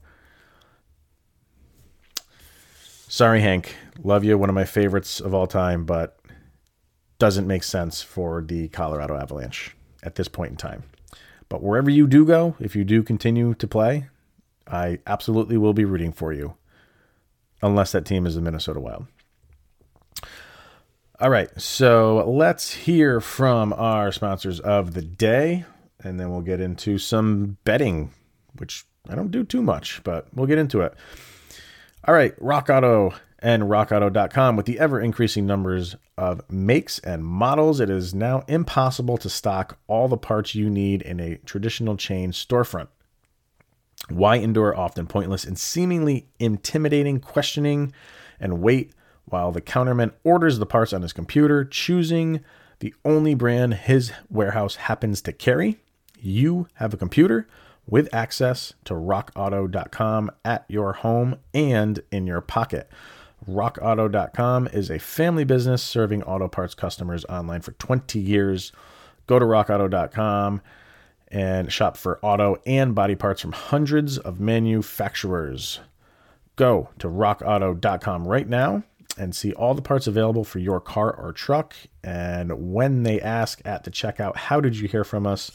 Sorry, 3.09 3.41
Hank. 3.41 3.77
Love 4.03 4.25
you. 4.25 4.37
One 4.37 4.49
of 4.49 4.55
my 4.55 4.65
favorites 4.65 5.21
of 5.21 5.35
all 5.35 5.47
time, 5.47 5.85
but 5.85 6.19
doesn't 7.19 7.47
make 7.47 7.63
sense 7.63 8.03
for 8.03 8.43
the 8.43 8.69
Colorado 8.69 9.17
Avalanche 9.17 9.77
at 10.03 10.17
this 10.17 10.27
point 10.27 10.51
in 10.51 10.57
time. 10.57 10.83
But 11.49 11.63
wherever 11.63 11.91
you 11.91 12.07
do 12.07 12.25
go, 12.25 12.57
if 12.59 12.75
you 12.75 12.85
do 12.85 13.03
continue 13.03 13.55
to 13.55 13.69
play, 13.69 14.09
I 14.67 14.99
absolutely 15.07 15.57
will 15.57 15.75
be 15.75 15.85
rooting 15.85 16.13
for 16.13 16.33
you, 16.33 16.55
unless 17.63 17.93
that 17.93 18.05
team 18.05 18.27
is 18.27 18.35
the 18.35 18.41
Minnesota 18.41 18.81
Wild. 18.81 19.07
All 21.21 21.31
right, 21.31 21.49
so 21.61 22.29
let's 22.29 22.73
hear 22.73 23.21
from 23.21 23.73
our 23.73 24.11
sponsors 24.11 24.59
of 24.61 24.95
the 24.95 25.03
day, 25.03 25.65
and 26.03 26.19
then 26.19 26.31
we'll 26.31 26.41
get 26.41 26.61
into 26.61 26.99
some 26.99 27.57
betting, 27.65 28.13
which 28.59 28.85
I 29.09 29.15
don't 29.15 29.31
do 29.31 29.45
too 29.45 29.63
much, 29.63 30.03
but 30.03 30.27
we'll 30.35 30.47
get 30.47 30.59
into 30.59 30.81
it. 30.81 30.95
All 32.07 32.15
right, 32.15 32.35
Rock 32.41 32.69
Auto 32.69 33.15
and 33.39 33.65
rockauto.com 33.65 34.57
with 34.57 34.67
the 34.67 34.81
ever 34.81 34.99
increasing 35.01 35.47
numbers 35.47 35.97
of 36.17 36.41
makes 36.51 36.99
and 37.01 37.25
models 37.25 37.79
it 37.79 37.91
is 37.91 38.15
now 38.15 38.43
impossible 38.49 39.19
to 39.19 39.29
stock 39.29 39.79
all 39.87 40.09
the 40.09 40.17
parts 40.17 40.55
you 40.55 40.71
need 40.71 41.03
in 41.03 41.21
a 41.21 41.37
traditional 41.39 41.97
chain 41.97 42.33
storefront 42.33 42.89
why 44.09 44.37
endure 44.37 44.77
often 44.77 45.07
pointless 45.07 45.45
and 45.45 45.59
seemingly 45.59 46.27
intimidating 46.39 47.21
questioning 47.21 47.93
and 48.39 48.61
wait 48.61 48.93
while 49.27 49.51
the 49.53 49.61
counterman 49.61 50.13
orders 50.25 50.59
the 50.59 50.67
parts 50.67 50.93
on 50.93 51.03
his 51.03 51.13
computer 51.13 51.65
choosing 51.65 52.41
the 52.81 52.95
only 53.05 53.35
brand 53.35 53.75
his 53.75 54.13
warehouse 54.29 54.77
happens 54.77 55.23
to 55.23 55.33
carry 55.33 55.79
you 56.21 56.69
have 56.75 56.93
a 56.93 56.99
computer 56.99 57.47
with 57.87 58.13
access 58.15 58.75
to 58.85 58.95
rockauto.com 58.95 60.31
at 60.45 60.65
your 60.69 60.95
home 60.95 61.37
and 61.53 62.01
in 62.11 62.27
your 62.27 62.41
pocket 62.41 62.91
RockAuto.com 63.49 64.69
is 64.69 64.91
a 64.91 64.99
family 64.99 65.45
business 65.45 65.83
serving 65.83 66.23
auto 66.23 66.49
parts 66.49 66.75
customers 66.75 67.25
online 67.27 67.61
for 67.61 67.73
20 67.73 68.19
years. 68.19 68.73
Go 69.27 69.39
to 69.39 69.45
RockAuto.com 69.45 70.63
and 71.29 71.73
shop 71.73 71.97
for 71.97 72.19
auto 72.23 72.61
and 72.67 72.95
body 72.95 73.15
parts 73.15 73.41
from 73.41 73.53
hundreds 73.53 74.19
of 74.19 74.41
manufacturers. 74.41 75.81
Go 76.57 76.91
to 76.99 77.09
RockAuto.com 77.09 78.29
right 78.29 78.49
now 78.49 78.85
and 79.17 79.35
see 79.35 79.53
all 79.53 79.75
the 79.75 79.83
parts 79.83 80.07
available 80.07 80.45
for 80.45 80.59
your 80.59 80.81
car 80.81 81.13
or 81.13 81.33
truck. 81.33 81.75
And 82.03 82.73
when 82.73 83.03
they 83.03 83.21
ask 83.21 83.61
at 83.65 83.85
the 83.85 83.91
checkout, 83.91 84.37
How 84.37 84.61
did 84.61 84.77
you 84.79 84.89
hear 84.89 85.05
from 85.05 85.27
us? 85.27 85.51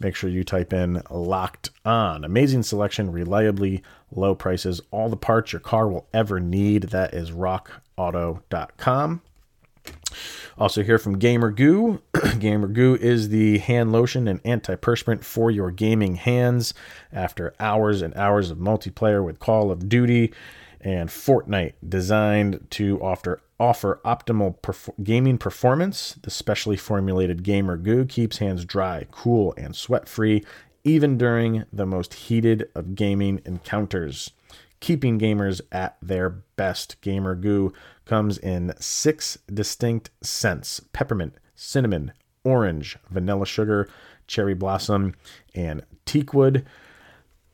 Make 0.00 0.16
sure 0.16 0.28
you 0.28 0.44
type 0.44 0.72
in 0.72 1.02
locked 1.10 1.70
on. 1.84 2.24
Amazing 2.24 2.64
selection, 2.64 3.12
reliably 3.12 3.82
low 4.10 4.34
prices, 4.34 4.80
all 4.90 5.08
the 5.08 5.16
parts 5.16 5.52
your 5.52 5.60
car 5.60 5.88
will 5.88 6.08
ever 6.12 6.40
need. 6.40 6.84
That 6.84 7.14
is 7.14 7.30
rockauto.com. 7.30 9.22
Also, 10.56 10.84
hear 10.84 10.98
from 10.98 11.18
Gamer 11.18 11.50
Goo. 11.50 12.00
Gamer 12.38 12.68
Goo 12.68 12.96
is 13.00 13.30
the 13.30 13.58
hand 13.58 13.90
lotion 13.90 14.28
and 14.28 14.42
antiperspirant 14.44 15.24
for 15.24 15.50
your 15.50 15.70
gaming 15.70 16.14
hands. 16.14 16.74
After 17.12 17.54
hours 17.58 18.02
and 18.02 18.14
hours 18.14 18.50
of 18.50 18.58
multiplayer 18.58 19.24
with 19.24 19.40
Call 19.40 19.72
of 19.72 19.88
Duty 19.88 20.32
and 20.80 21.08
Fortnite, 21.08 21.72
designed 21.88 22.66
to 22.70 23.02
offer 23.02 23.40
offer 23.58 24.00
optimal 24.04 24.58
perf- 24.60 24.92
gaming 25.02 25.38
performance. 25.38 26.16
The 26.22 26.30
specially 26.30 26.76
formulated 26.76 27.42
Gamer 27.42 27.76
Goo 27.76 28.04
keeps 28.04 28.38
hands 28.38 28.64
dry, 28.64 29.06
cool, 29.10 29.54
and 29.56 29.74
sweat 29.74 30.08
free, 30.08 30.44
even 30.84 31.16
during 31.16 31.64
the 31.72 31.86
most 31.86 32.14
heated 32.14 32.68
of 32.74 32.94
gaming 32.94 33.40
encounters. 33.44 34.30
Keeping 34.84 35.18
gamers 35.18 35.62
at 35.72 35.96
their 36.02 36.28
best. 36.28 37.00
Gamer 37.00 37.34
Goo 37.34 37.72
comes 38.04 38.36
in 38.36 38.74
six 38.78 39.38
distinct 39.52 40.10
scents 40.20 40.80
peppermint, 40.92 41.36
cinnamon, 41.54 42.12
orange, 42.44 42.98
vanilla 43.08 43.46
sugar, 43.46 43.88
cherry 44.26 44.52
blossom, 44.52 45.14
and 45.54 45.86
teakwood. 46.04 46.66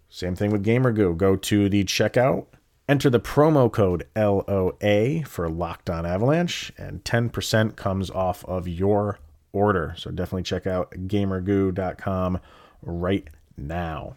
Same 0.08 0.34
thing 0.34 0.50
with 0.50 0.64
Gamer 0.64 0.90
Goo. 0.90 1.14
Go 1.14 1.36
to 1.36 1.68
the 1.68 1.84
checkout 1.84 2.46
Enter 2.90 3.08
the 3.08 3.20
promo 3.20 3.70
code 3.70 4.04
LOA 4.16 5.22
for 5.24 5.48
Locked 5.48 5.88
On 5.88 6.04
Avalanche, 6.04 6.72
and 6.76 7.04
10% 7.04 7.76
comes 7.76 8.10
off 8.10 8.44
of 8.46 8.66
your 8.66 9.20
order. 9.52 9.94
So 9.96 10.10
definitely 10.10 10.42
check 10.42 10.66
out 10.66 10.90
gamergoo.com 10.90 12.40
right 12.82 13.28
now. 13.56 14.16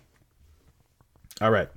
All 1.39 1.51
right. 1.51 1.69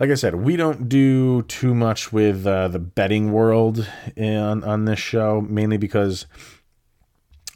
Like 0.00 0.10
I 0.10 0.14
said, 0.14 0.34
we 0.34 0.56
don't 0.56 0.88
do 0.88 1.42
too 1.42 1.74
much 1.74 2.12
with 2.12 2.46
uh, 2.46 2.68
the 2.68 2.78
betting 2.78 3.30
world 3.30 3.86
on, 4.16 4.64
on 4.64 4.86
this 4.86 4.98
show, 4.98 5.42
mainly 5.42 5.76
because 5.76 6.26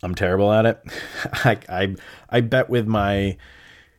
I'm 0.02 0.14
terrible 0.14 0.52
at 0.52 0.66
it. 0.66 0.82
I, 1.44 1.58
I, 1.68 1.96
I 2.30 2.40
bet 2.42 2.70
with 2.70 2.86
my 2.86 3.36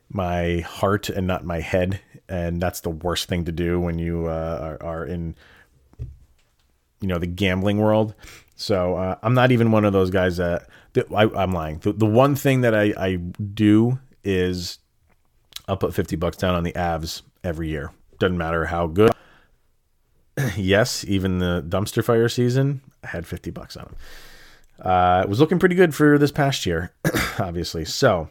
my 0.08 0.60
heart 0.60 1.08
and 1.08 1.26
not 1.26 1.44
my 1.44 1.58
head 1.60 2.00
and 2.28 2.60
that's 2.60 2.80
the 2.80 2.90
worst 2.90 3.28
thing 3.28 3.44
to 3.44 3.52
do 3.52 3.80
when 3.80 3.98
you 3.98 4.26
uh, 4.26 4.76
are, 4.80 4.86
are, 4.86 5.04
in 5.04 5.34
you 7.00 7.08
know 7.08 7.18
the 7.18 7.26
gambling 7.26 7.78
world. 7.78 8.14
So 8.56 8.96
uh, 8.96 9.16
I'm 9.22 9.34
not 9.34 9.52
even 9.52 9.70
one 9.70 9.84
of 9.84 9.92
those 9.92 10.10
guys 10.10 10.38
that, 10.38 10.68
that 10.94 11.06
I, 11.12 11.42
am 11.42 11.52
lying. 11.52 11.78
The, 11.78 11.92
the 11.92 12.06
one 12.06 12.34
thing 12.34 12.62
that 12.62 12.74
I, 12.74 12.94
I 12.96 13.16
do 13.16 13.98
is 14.24 14.78
I'll 15.68 15.76
put 15.76 15.94
50 15.94 16.16
bucks 16.16 16.38
down 16.38 16.54
on 16.54 16.62
the 16.62 16.72
Avs 16.72 17.22
every 17.44 17.68
year. 17.68 17.92
Doesn't 18.18 18.38
matter 18.38 18.66
how 18.66 18.86
good. 18.86 19.12
yes, 20.56 21.04
even 21.06 21.38
the 21.38 21.64
dumpster 21.66 22.04
fire 22.04 22.28
season, 22.28 22.80
I 23.02 23.08
had 23.08 23.26
50 23.26 23.50
bucks 23.50 23.76
on 23.76 23.84
them. 23.84 23.96
Uh, 24.80 25.22
it 25.22 25.28
was 25.28 25.40
looking 25.40 25.58
pretty 25.58 25.74
good 25.74 25.94
for 25.94 26.18
this 26.18 26.30
past 26.30 26.66
year, 26.66 26.92
obviously. 27.38 27.84
So 27.84 28.28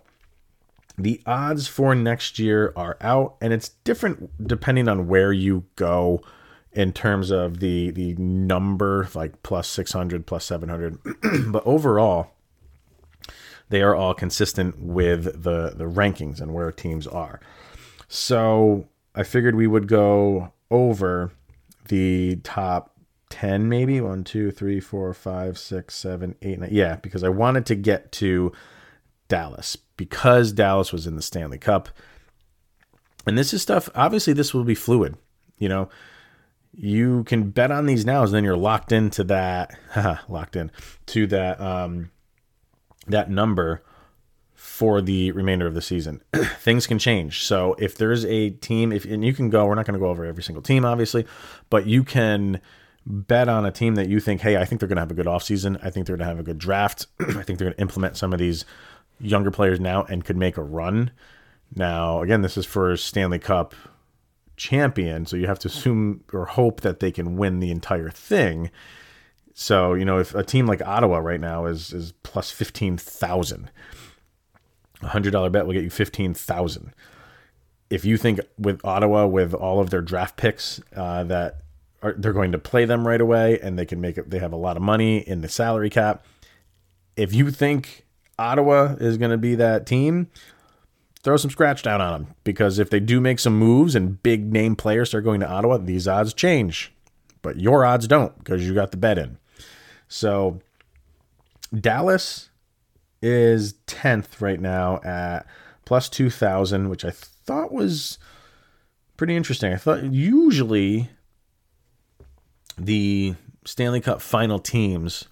the 0.98 1.22
odds 1.26 1.68
for 1.68 1.96
next 1.96 2.38
year 2.40 2.72
are 2.76 2.98
out, 3.02 3.36
and 3.42 3.52
it's 3.52 3.70
different 3.84 4.48
depending 4.48 4.88
on 4.88 5.08
where 5.08 5.34
you 5.34 5.66
go 5.76 6.22
in 6.72 6.92
terms 6.92 7.32
of 7.32 7.60
the 7.60 7.90
the 7.92 8.14
number, 8.16 9.10
like 9.16 9.42
plus 9.44 9.68
600, 9.68 10.28
plus 10.28 10.46
700. 10.46 11.00
but 11.48 11.66
overall, 11.66 12.32
they 13.70 13.82
are 13.82 13.96
all 13.96 14.14
consistent 14.14 14.80
with 14.80 15.44
the 15.44 15.74
the 15.76 15.86
rankings 15.86 16.40
and 16.40 16.54
where 16.54 16.72
teams 16.72 17.08
are. 17.08 17.40
So 18.08 18.88
I 19.16 19.24
figured 19.24 19.56
we 19.56 19.68
would 19.68 19.88
go 19.88 20.52
over 20.70 21.32
the 21.88 22.38
top 22.38 22.92
10 23.30 23.68
maybe 23.68 24.00
one 24.00 24.24
two 24.24 24.50
three 24.50 24.80
four 24.80 25.14
five 25.14 25.58
six 25.58 25.94
seven 25.96 26.36
eight 26.42 26.60
nine 26.60 26.70
yeah 26.72 26.96
because 26.96 27.24
i 27.24 27.30
wanted 27.30 27.66
to 27.66 27.76
get 27.76 28.12
to 28.12 28.52
dallas 29.28 29.78
because 29.98 30.52
Dallas 30.52 30.92
was 30.92 31.08
in 31.08 31.16
the 31.16 31.22
Stanley 31.22 31.58
Cup. 31.58 31.90
And 33.28 33.38
this 33.38 33.54
is 33.54 33.62
stuff, 33.62 33.90
obviously, 33.96 34.34
this 34.34 34.54
will 34.54 34.64
be 34.64 34.76
fluid. 34.76 35.18
You 35.58 35.70
know, 35.70 35.90
you 36.74 37.24
can 37.24 37.50
bet 37.50 37.72
on 37.72 37.86
these 37.86 38.06
now, 38.06 38.24
and 38.24 38.34
then 38.34 38.44
you're 38.44 38.58
locked 38.58 38.92
into 38.92 39.24
that, 39.26 39.78
locked 40.30 40.56
in 40.56 40.72
to 41.08 41.28
that, 41.28 41.60
um, 41.60 42.12
that 43.08 43.30
number 43.30 43.84
for 44.66 45.00
the 45.00 45.32
remainder 45.32 45.68
of 45.68 45.76
the 45.76 45.82
season. 45.82 46.22
Things 46.60 46.88
can 46.88 46.98
change. 46.98 47.44
So 47.44 47.76
if 47.78 47.98
there's 47.98 48.26
a 48.26 48.50
team, 48.50 48.92
if 48.92 49.06
and 49.06 49.24
you 49.24 49.32
can 49.32 49.52
go, 49.52 49.66
we're 49.68 49.76
not 49.76 49.86
going 49.86 49.94
to 49.94 50.00
go 50.00 50.10
over 50.10 50.26
every 50.26 50.42
single 50.42 50.64
team, 50.64 50.84
obviously, 50.84 51.26
but 51.70 51.86
you 51.86 52.04
can 52.04 52.60
bet 53.06 53.48
on 53.48 53.64
a 53.64 53.72
team 53.72 53.94
that 53.96 54.10
you 54.10 54.20
think, 54.20 54.42
hey, 54.42 54.58
I 54.58 54.66
think 54.66 54.82
they're 54.82 54.90
going 54.90 54.98
to 54.98 55.02
have 55.04 55.12
a 55.12 55.16
good 55.16 55.28
offseason. 55.28 55.78
I 55.84 55.92
think 55.92 56.08
they're 56.08 56.18
going 56.18 56.28
to 56.28 56.36
have 56.36 56.40
a 56.40 56.44
good 56.44 56.58
draft. 56.58 57.06
I 57.20 57.44
think 57.44 57.60
they're 57.60 57.68
going 57.68 57.76
to 57.76 57.82
implement 57.82 58.18
some 58.18 58.34
of 58.34 58.40
these 58.40 58.66
younger 59.20 59.52
players 59.52 59.80
now 59.80 60.04
and 60.04 60.26
could 60.26 60.36
make 60.36 60.58
a 60.58 60.64
run. 60.64 61.12
Now, 61.76 62.24
again, 62.24 62.42
this 62.42 62.58
is 62.58 62.66
for 62.66 62.98
Stanley 62.98 63.40
Cup 63.40 63.76
champion, 64.58 65.28
so 65.28 65.38
you 65.38 65.46
have 65.46 65.60
to 65.60 65.68
assume 65.68 66.24
or 66.34 66.46
hope 66.46 66.82
that 66.82 67.00
they 67.00 67.12
can 67.12 67.38
win 67.38 67.60
the 67.60 67.70
entire 67.70 68.10
thing. 68.10 68.72
So, 69.54 69.94
you 69.94 70.06
know, 70.06 70.18
if 70.18 70.34
a 70.34 70.44
team 70.44 70.66
like 70.66 70.82
Ottawa 70.82 71.20
right 71.20 71.40
now 71.40 71.66
is 71.66 71.94
is 71.94 72.14
plus 72.24 72.52
15,000, 72.52 73.72
a 75.06 75.10
$100 75.10 75.52
bet 75.52 75.66
will 75.66 75.74
get 75.74 75.84
you 75.84 75.90
15,000. 75.90 76.94
If 77.90 78.04
you 78.04 78.18
think 78.18 78.40
with 78.58 78.84
Ottawa 78.84 79.28
with 79.28 79.54
all 79.54 79.80
of 79.80 79.92
their 79.92 80.02
draft 80.02 80.38
picks 80.38 80.82
uh, 80.96 81.24
that 81.26 81.62
are, 82.02 82.14
they're 82.18 82.34
going 82.34 82.52
to 82.52 82.58
play 82.58 82.86
them 82.86 83.08
right 83.08 83.22
away 83.22 83.60
and 83.60 83.78
they 83.78 83.86
can 83.86 84.02
make 84.02 84.18
it 84.18 84.30
they 84.30 84.40
have 84.40 84.54
a 84.54 84.58
lot 84.58 84.76
of 84.76 84.84
money 84.84 85.20
in 85.20 85.42
the 85.42 85.50
salary 85.50 85.90
cap, 85.90 86.26
if 87.16 87.34
you 87.34 87.52
think 87.52 88.06
Ottawa 88.38 88.96
is 89.00 89.18
going 89.18 89.32
to 89.32 89.38
be 89.38 89.56
that 89.56 89.86
team, 89.86 90.30
throw 91.22 91.38
some 91.38 91.52
scratch 91.52 91.84
down 91.84 92.02
on 92.02 92.12
them 92.14 92.36
because 92.44 92.80
if 92.80 92.90
they 92.90 93.00
do 93.00 93.22
make 93.22 93.40
some 93.40 93.58
moves 93.58 93.96
and 93.96 94.22
big 94.24 94.52
name 94.52 94.76
players 94.76 95.10
start 95.10 95.24
going 95.24 95.40
to 95.40 95.50
Ottawa, 95.50 95.78
these 95.78 96.08
odds 96.08 96.34
change. 96.34 96.92
But 97.42 97.60
your 97.60 97.86
odds 97.86 98.08
don't 98.08 98.38
because 98.40 98.66
you 98.68 98.74
got 98.74 98.92
the 98.92 98.98
bet 98.98 99.20
in. 99.20 99.38
So 100.08 100.60
Dallas 101.74 102.50
is 103.22 103.74
10th 103.88 104.42
right 104.42 104.60
now 104.60 105.00
at 105.04 105.46
plus 105.86 106.10
2,000, 106.10 106.90
which 106.90 107.06
I 107.06 107.12
thought 107.12 107.72
was 107.72 108.18
pretty 109.18 109.36
interesting. 109.36 109.74
I 109.74 109.78
thought 109.78 110.04
usually 110.04 111.10
the 112.78 113.36
Stanley 113.66 114.02
Cup 114.02 114.22
final 114.22 114.60
teams 114.60 115.26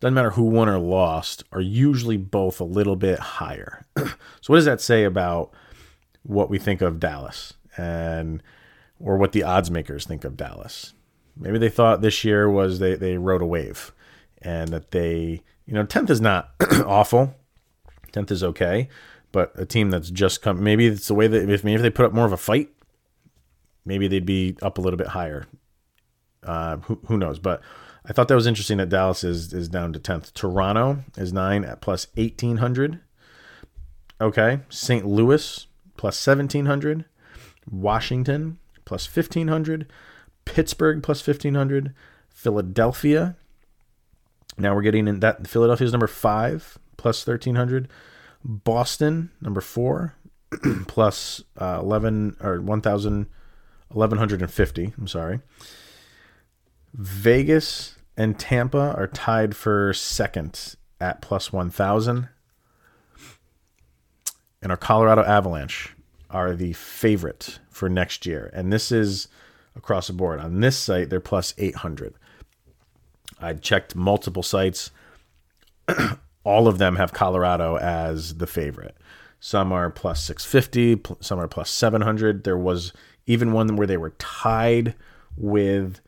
doesn't 0.00 0.14
matter 0.14 0.30
who 0.30 0.42
won 0.42 0.68
or 0.68 0.78
lost, 0.78 1.44
are 1.52 1.60
usually 1.60 2.16
both 2.16 2.60
a 2.60 2.64
little 2.64 2.96
bit 2.96 3.20
higher. 3.20 3.86
so 3.96 4.06
what 4.48 4.56
does 4.56 4.64
that 4.64 4.80
say 4.80 5.04
about 5.04 5.52
what 6.24 6.50
we 6.50 6.58
think 6.58 6.80
of 6.80 6.98
Dallas 6.98 7.54
and 7.76 8.42
or 8.98 9.16
what 9.16 9.30
the 9.30 9.44
odds 9.44 9.70
makers 9.70 10.04
think 10.04 10.24
of 10.24 10.36
Dallas? 10.36 10.92
Maybe 11.36 11.58
they 11.58 11.68
thought 11.68 12.02
this 12.02 12.24
year 12.24 12.50
was 12.50 12.80
they 12.80 12.96
they 12.96 13.16
rode 13.16 13.42
a 13.42 13.46
wave 13.46 13.92
and 14.42 14.70
that 14.70 14.90
they 14.90 15.42
you 15.66 15.74
know 15.74 15.84
10th 15.84 16.10
is 16.10 16.20
not 16.20 16.50
awful. 16.86 17.34
10th 18.12 18.30
is 18.30 18.44
okay, 18.44 18.88
but 19.30 19.52
a 19.54 19.64
team 19.64 19.90
that's 19.90 20.10
just 20.10 20.42
come 20.42 20.62
maybe 20.62 20.86
it's 20.86 21.08
the 21.08 21.14
way 21.14 21.26
that 21.26 21.48
if 21.48 21.64
maybe 21.64 21.76
if 21.76 21.82
they 21.82 21.90
put 21.90 22.04
up 22.06 22.12
more 22.12 22.26
of 22.26 22.32
a 22.32 22.36
fight, 22.36 22.70
maybe 23.84 24.08
they'd 24.08 24.26
be 24.26 24.56
up 24.62 24.78
a 24.78 24.80
little 24.80 24.98
bit 24.98 25.08
higher. 25.08 25.46
Uh, 26.42 26.78
who, 26.78 26.98
who 27.06 27.16
knows? 27.16 27.38
But 27.38 27.62
I 28.04 28.12
thought 28.12 28.28
that 28.28 28.34
was 28.34 28.46
interesting 28.46 28.78
that 28.78 28.88
Dallas 28.88 29.22
is 29.24 29.52
is 29.52 29.68
down 29.68 29.92
to 29.92 30.00
10th. 30.00 30.34
Toronto 30.34 31.04
is 31.16 31.32
9 31.32 31.64
at 31.64 31.80
plus 31.80 32.08
1800. 32.14 33.00
Okay. 34.20 34.60
St. 34.68 35.06
Louis 35.06 35.66
plus 35.96 36.26
1700. 36.26 37.04
Washington 37.70 38.58
plus 38.84 39.06
1500. 39.06 39.90
Pittsburgh 40.44 41.02
plus 41.02 41.26
1500. 41.26 41.94
Philadelphia. 42.28 43.36
Now 44.58 44.74
we're 44.74 44.82
getting 44.82 45.08
in 45.08 45.20
that 45.20 45.46
Philadelphia 45.46 45.86
is 45.86 45.92
number 45.92 46.06
5 46.06 46.78
plus 46.96 47.26
1300. 47.26 47.88
Boston 48.44 49.30
number 49.40 49.60
4 49.60 50.14
plus, 50.86 51.42
uh, 51.58 51.78
11 51.80 52.36
or 52.40 52.60
1000 52.60 53.26
1150, 53.94 54.94
I'm 54.96 55.06
sorry. 55.06 55.40
Vegas 56.94 57.96
and 58.16 58.38
Tampa 58.38 58.94
are 58.96 59.06
tied 59.06 59.56
for 59.56 59.92
second 59.92 60.76
at 61.00 61.22
plus 61.22 61.52
1,000. 61.52 62.28
And 64.62 64.70
our 64.70 64.76
Colorado 64.76 65.22
Avalanche 65.24 65.94
are 66.30 66.54
the 66.54 66.72
favorite 66.74 67.58
for 67.70 67.88
next 67.88 68.26
year. 68.26 68.50
And 68.54 68.72
this 68.72 68.92
is 68.92 69.28
across 69.74 70.06
the 70.06 70.12
board. 70.12 70.40
On 70.40 70.60
this 70.60 70.76
site, 70.76 71.10
they're 71.10 71.20
plus 71.20 71.54
800. 71.58 72.14
I 73.42 73.54
checked 73.54 73.94
multiple 73.94 74.42
sites. 74.42 74.90
All 76.44 76.68
of 76.68 76.78
them 76.78 76.96
have 76.96 77.12
Colorado 77.12 77.76
as 77.76 78.36
the 78.36 78.46
favorite. 78.46 78.96
Some 79.40 79.72
are 79.72 79.90
plus 79.90 80.24
650, 80.24 81.16
some 81.20 81.40
are 81.40 81.48
plus 81.48 81.70
700. 81.70 82.44
There 82.44 82.56
was 82.56 82.92
even 83.26 83.52
one 83.52 83.76
where 83.76 83.86
they 83.86 83.96
were 83.96 84.14
tied 84.18 84.94
with 85.36 86.00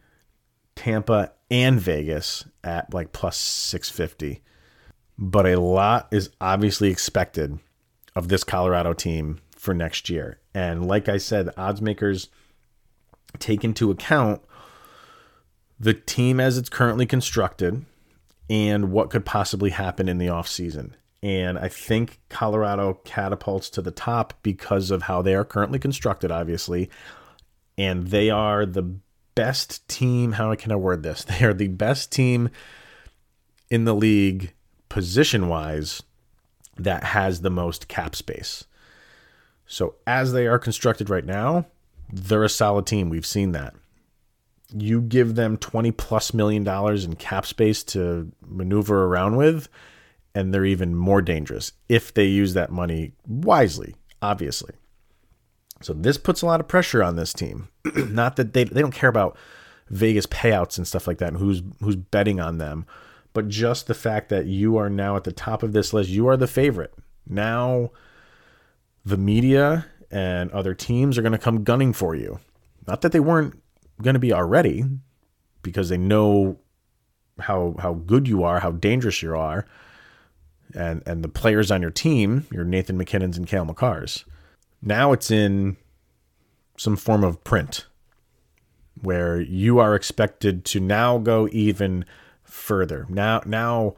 Tampa 0.76 1.32
and 1.50 1.80
Vegas 1.80 2.44
at 2.62 2.94
like 2.94 3.12
plus 3.12 3.36
650. 3.36 4.40
But 5.18 5.46
a 5.46 5.60
lot 5.60 6.08
is 6.12 6.30
obviously 6.40 6.90
expected 6.90 7.58
of 8.16 8.28
this 8.28 8.44
Colorado 8.44 8.92
team 8.92 9.40
for 9.56 9.74
next 9.74 10.08
year. 10.08 10.38
And 10.54 10.86
like 10.86 11.08
I 11.08 11.18
said, 11.18 11.50
odds 11.56 11.82
makers 11.82 12.28
take 13.38 13.64
into 13.64 13.90
account 13.90 14.42
the 15.78 15.94
team 15.94 16.40
as 16.40 16.58
it's 16.58 16.68
currently 16.68 17.06
constructed 17.06 17.84
and 18.48 18.90
what 18.92 19.10
could 19.10 19.24
possibly 19.24 19.70
happen 19.70 20.08
in 20.08 20.18
the 20.18 20.26
offseason. 20.26 20.92
And 21.22 21.58
I 21.58 21.68
think 21.68 22.20
Colorado 22.28 23.00
catapults 23.04 23.70
to 23.70 23.82
the 23.82 23.90
top 23.90 24.34
because 24.42 24.90
of 24.90 25.02
how 25.02 25.22
they 25.22 25.34
are 25.34 25.44
currently 25.44 25.78
constructed, 25.78 26.30
obviously. 26.30 26.90
And 27.78 28.08
they 28.08 28.28
are 28.28 28.66
the 28.66 28.96
best 29.34 29.88
team. 29.88 30.32
How 30.32 30.54
can 30.54 30.70
I 30.70 30.76
word 30.76 31.02
this? 31.02 31.24
They 31.38 31.44
are 31.44 31.54
the 31.54 31.68
best 31.68 32.12
team 32.12 32.50
in 33.70 33.86
the 33.86 33.94
league, 33.94 34.52
position 34.88 35.48
wise, 35.48 36.02
that 36.76 37.04
has 37.04 37.40
the 37.40 37.50
most 37.50 37.88
cap 37.88 38.14
space. 38.14 38.64
So, 39.66 39.94
as 40.06 40.32
they 40.32 40.46
are 40.46 40.58
constructed 40.58 41.08
right 41.08 41.24
now, 41.24 41.66
they're 42.12 42.44
a 42.44 42.48
solid 42.48 42.86
team. 42.86 43.08
We've 43.08 43.24
seen 43.24 43.52
that. 43.52 43.74
You 44.72 45.00
give 45.00 45.34
them 45.34 45.56
20 45.56 45.92
plus 45.92 46.32
million 46.32 46.64
dollars 46.64 47.04
in 47.04 47.16
cap 47.16 47.46
space 47.46 47.84
to 47.84 48.32
maneuver 48.46 49.04
around 49.04 49.36
with, 49.36 49.68
and 50.34 50.52
they're 50.52 50.64
even 50.64 50.94
more 50.94 51.22
dangerous 51.22 51.72
if 51.88 52.12
they 52.12 52.26
use 52.26 52.54
that 52.54 52.72
money 52.72 53.12
wisely, 53.26 53.94
obviously. 54.22 54.74
So 55.82 55.92
this 55.92 56.16
puts 56.16 56.42
a 56.42 56.46
lot 56.46 56.60
of 56.60 56.68
pressure 56.68 57.02
on 57.02 57.16
this 57.16 57.32
team. 57.32 57.68
Not 57.96 58.36
that 58.36 58.52
they 58.54 58.64
they 58.64 58.80
don't 58.80 58.94
care 58.94 59.10
about 59.10 59.36
Vegas 59.90 60.26
payouts 60.26 60.78
and 60.78 60.86
stuff 60.86 61.06
like 61.06 61.18
that 61.18 61.28
and 61.28 61.36
who's 61.36 61.62
who's 61.80 61.96
betting 61.96 62.40
on 62.40 62.58
them, 62.58 62.86
but 63.32 63.48
just 63.48 63.86
the 63.86 63.94
fact 63.94 64.30
that 64.30 64.46
you 64.46 64.76
are 64.76 64.88
now 64.88 65.16
at 65.16 65.24
the 65.24 65.32
top 65.32 65.62
of 65.62 65.72
this 65.72 65.92
list, 65.92 66.08
you 66.08 66.26
are 66.26 66.36
the 66.36 66.46
favorite. 66.46 66.94
Now 67.26 67.90
the 69.04 69.18
media 69.18 69.86
and 70.10 70.50
other 70.52 70.74
teams 70.74 71.18
are 71.18 71.22
going 71.22 71.32
to 71.32 71.38
come 71.38 71.64
gunning 71.64 71.92
for 71.92 72.14
you. 72.14 72.40
Not 72.86 73.02
that 73.02 73.12
they 73.12 73.20
weren't 73.20 73.60
going 74.02 74.14
to 74.14 74.20
be 74.20 74.32
already 74.32 74.84
because 75.62 75.88
they 75.88 75.96
know 75.96 76.58
how 77.40 77.74
how 77.78 77.94
good 77.94 78.28
you 78.28 78.44
are, 78.44 78.60
how 78.60 78.72
dangerous 78.72 79.22
you 79.22 79.34
are, 79.36 79.66
and 80.74 81.02
and 81.06 81.22
the 81.22 81.28
players 81.28 81.70
on 81.70 81.82
your 81.82 81.90
team, 81.90 82.46
your 82.52 82.64
Nathan 82.64 82.98
MacKinnons 82.98 83.36
and 83.36 83.46
Cale 83.46 83.66
Makars. 83.66 84.24
Now 84.82 85.12
it's 85.12 85.30
in 85.30 85.76
some 86.76 86.96
form 86.96 87.24
of 87.24 87.42
print 87.44 87.86
where 89.00 89.40
you 89.40 89.78
are 89.78 89.94
expected 89.94 90.64
to 90.64 90.80
now 90.80 91.18
go 91.18 91.48
even 91.52 92.04
further. 92.42 93.06
Now 93.08 93.42
now 93.46 93.94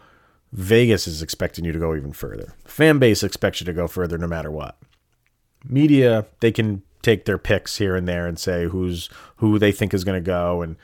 Vegas 0.52 1.06
is 1.06 1.22
expecting 1.22 1.64
you 1.64 1.72
to 1.72 1.78
go 1.78 1.94
even 1.94 2.12
further. 2.12 2.54
Fan 2.64 2.98
base 2.98 3.22
expects 3.22 3.60
you 3.60 3.66
to 3.66 3.72
go 3.72 3.86
further 3.86 4.16
no 4.16 4.26
matter 4.26 4.50
what. 4.50 4.78
Media, 5.64 6.26
they 6.40 6.52
can 6.52 6.82
take 7.06 7.24
their 7.24 7.38
picks 7.38 7.76
here 7.76 7.94
and 7.94 8.08
there 8.08 8.26
and 8.26 8.36
say 8.36 8.66
who's 8.66 9.08
who 9.36 9.60
they 9.60 9.70
think 9.70 9.94
is 9.94 10.02
going 10.02 10.20
to 10.20 10.26
go 10.26 10.60
and 10.60 10.76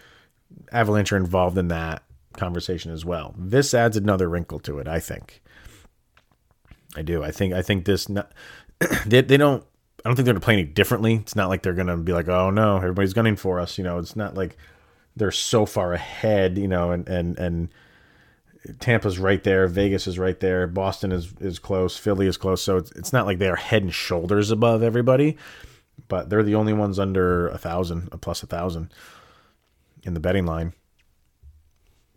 Avalanche 0.71 1.13
are 1.13 1.17
involved 1.17 1.59
in 1.59 1.67
that 1.69 2.05
conversation 2.35 2.93
as 2.93 3.05
well. 3.05 3.35
This 3.37 3.75
adds 3.75 3.97
another 3.97 4.29
wrinkle 4.29 4.61
to 4.61 4.79
it, 4.79 4.87
I 4.87 5.01
think. 5.01 5.43
I 6.95 7.03
do. 7.03 7.25
I 7.25 7.33
think 7.33 7.53
I 7.53 7.61
think 7.61 7.87
this 7.87 8.09
not, 8.09 8.31
they, 9.07 9.23
they 9.23 9.37
don't 9.37 9.65
I 10.05 10.09
don't 10.09 10.15
think 10.15 10.27
they're 10.27 10.35
going 10.35 10.41
to 10.41 10.45
play 10.45 10.55
any 10.55 10.65
differently. 10.65 11.15
It's 11.15 11.35
not 11.35 11.49
like 11.49 11.63
they're 11.63 11.73
going 11.73 11.89
to 11.89 11.97
be 11.97 12.13
like, 12.13 12.29
oh 12.29 12.51
no, 12.51 12.77
everybody's 12.77 13.15
gunning 13.15 13.37
for 13.37 13.59
us. 13.59 13.77
You 13.77 13.83
know, 13.83 13.99
it's 13.99 14.15
not 14.15 14.37
like 14.37 14.57
they're 15.17 15.33
so 15.33 15.67
far 15.67 15.93
ahead. 15.93 16.57
You 16.57 16.69
know, 16.69 16.93
and 16.93 17.09
and 17.09 17.37
and 17.37 17.69
Tampa's 18.79 19.19
right 19.19 19.43
there, 19.43 19.67
Vegas 19.67 20.07
is 20.07 20.21
right 20.21 20.39
there, 20.39 20.69
Boston 20.69 21.11
is 21.11 21.33
is 21.41 21.59
close, 21.59 21.97
Philly 21.97 22.29
is 22.29 22.37
close. 22.37 22.63
So 22.63 22.77
it's 22.77 22.93
it's 22.93 23.13
not 23.13 23.27
like 23.27 23.39
they 23.39 23.49
are 23.49 23.57
head 23.57 23.83
and 23.83 23.93
shoulders 23.93 24.53
above 24.53 24.85
everybody, 24.85 25.37
but 26.09 26.31
they're 26.31 26.43
the 26.43 26.55
only 26.55 26.73
ones 26.73 26.99
under 26.99 27.49
a 27.49 27.59
thousand, 27.59 28.09
a 28.13 28.19
plus 28.19 28.43
a 28.43 28.47
thousand 28.47 28.93
in 30.05 30.15
the 30.15 30.21
betting 30.21 30.47
line. 30.47 30.73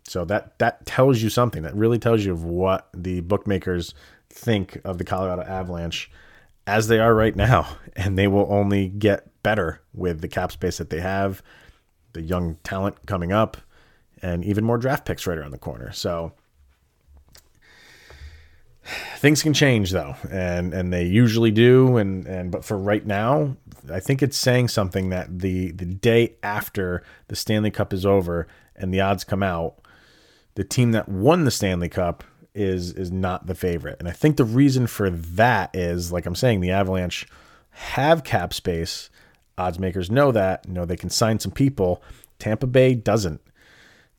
So 0.04 0.24
that 0.26 0.58
that 0.58 0.86
tells 0.86 1.20
you 1.20 1.30
something. 1.30 1.62
That 1.62 1.74
really 1.74 1.98
tells 1.98 2.24
you 2.24 2.32
of 2.32 2.44
what 2.44 2.88
the 2.94 3.20
bookmakers 3.20 3.94
think 4.30 4.80
of 4.84 4.98
the 4.98 5.04
Colorado 5.04 5.42
Avalanche 5.42 6.10
as 6.66 6.88
they 6.88 6.98
are 6.98 7.14
right 7.14 7.34
now, 7.34 7.76
and 7.96 8.18
they 8.18 8.28
will 8.28 8.46
only 8.50 8.88
get 8.88 9.30
better 9.42 9.80
with 9.94 10.20
the 10.20 10.28
cap 10.28 10.52
space 10.52 10.78
that 10.78 10.90
they 10.90 11.00
have, 11.00 11.42
the 12.12 12.22
young 12.22 12.56
talent 12.64 13.06
coming 13.06 13.32
up, 13.32 13.56
and 14.22 14.44
even 14.44 14.64
more 14.64 14.78
draft 14.78 15.04
picks 15.04 15.26
right 15.26 15.38
around 15.38 15.52
the 15.52 15.58
corner. 15.58 15.92
So 15.92 16.32
things 19.16 19.42
can 19.42 19.52
change 19.52 19.90
though, 19.90 20.16
and 20.30 20.72
and 20.72 20.92
they 20.92 21.04
usually 21.04 21.50
do. 21.50 21.96
And 21.96 22.26
and 22.26 22.50
but 22.50 22.64
for 22.64 22.76
right 22.76 23.04
now, 23.04 23.56
I 23.92 24.00
think 24.00 24.22
it's 24.22 24.36
saying 24.36 24.68
something 24.68 25.10
that 25.10 25.38
the 25.38 25.72
the 25.72 25.86
day 25.86 26.36
after 26.42 27.02
the 27.28 27.36
Stanley 27.36 27.70
Cup 27.70 27.92
is 27.92 28.06
over 28.06 28.46
and 28.74 28.92
the 28.92 29.00
odds 29.00 29.24
come 29.24 29.42
out, 29.42 29.76
the 30.54 30.64
team 30.64 30.92
that 30.92 31.08
won 31.08 31.44
the 31.44 31.50
Stanley 31.50 31.88
Cup 31.88 32.24
is 32.54 32.92
is 32.92 33.10
not 33.10 33.46
the 33.46 33.54
favorite. 33.54 33.96
And 33.98 34.08
I 34.08 34.12
think 34.12 34.36
the 34.36 34.44
reason 34.44 34.86
for 34.86 35.10
that 35.10 35.74
is 35.74 36.12
like 36.12 36.26
I'm 36.26 36.34
saying 36.34 36.60
the 36.60 36.70
Avalanche 36.70 37.26
have 37.70 38.24
cap 38.24 38.54
space. 38.54 39.10
Odds 39.58 39.78
makers 39.78 40.10
know 40.10 40.32
that, 40.32 40.68
know 40.68 40.84
they 40.84 40.96
can 40.96 41.10
sign 41.10 41.38
some 41.38 41.52
people. 41.52 42.02
Tampa 42.38 42.66
Bay 42.66 42.94
doesn't. 42.94 43.40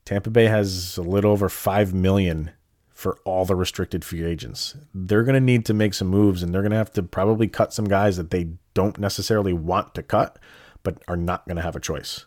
Tampa 0.03 0.29
Bay 0.29 0.45
has 0.45 0.97
a 0.97 1.01
little 1.01 1.31
over 1.31 1.49
5 1.49 1.93
million 1.93 2.51
for 2.97 3.19
all 3.25 3.45
the 3.45 3.55
restricted 3.55 4.03
free 4.03 4.23
agents. 4.23 4.75
They're 4.91 5.21
going 5.21 5.35
to 5.35 5.39
need 5.39 5.67
to 5.67 5.73
make 5.75 5.93
some 5.93 6.07
moves 6.07 6.41
and 6.41 6.51
they're 6.51 6.63
going 6.63 6.71
to 6.71 6.77
have 6.77 6.91
to 6.93 7.03
probably 7.03 7.47
cut 7.47 7.71
some 7.71 7.85
guys 7.85 8.17
that 8.17 8.31
they 8.31 8.53
don't 8.73 8.97
necessarily 8.97 9.53
want 9.53 9.93
to 9.93 10.01
cut, 10.01 10.39
but 10.81 11.03
are 11.07 11.15
not 11.15 11.45
going 11.45 11.57
to 11.57 11.61
have 11.61 11.75
a 11.75 11.79
choice. 11.79 12.25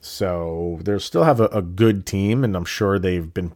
So 0.00 0.78
they'll 0.82 0.98
still 0.98 1.24
have 1.24 1.38
a, 1.38 1.48
a, 1.48 1.60
good 1.60 2.06
team, 2.06 2.44
and 2.44 2.56
I'm 2.56 2.64
sure 2.64 2.98
they've 2.98 3.32
been 3.32 3.52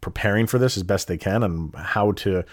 preparing 0.00 0.48
for 0.48 0.58
this 0.58 0.76
as 0.76 0.82
best 0.82 1.06
they 1.06 1.16
can 1.16 1.44
on 1.44 1.72
how 1.76 2.10
to 2.12 2.44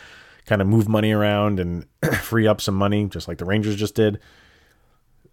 kind 0.46 0.62
of 0.62 0.68
move 0.68 0.88
money 0.88 1.12
around 1.12 1.60
and 1.60 1.88
free 2.22 2.46
up 2.46 2.62
some 2.62 2.76
money, 2.76 3.08
just 3.08 3.28
like 3.28 3.40
the 3.40 3.46
Rangers 3.46 3.78
just 3.78 3.96
did. 3.96 4.20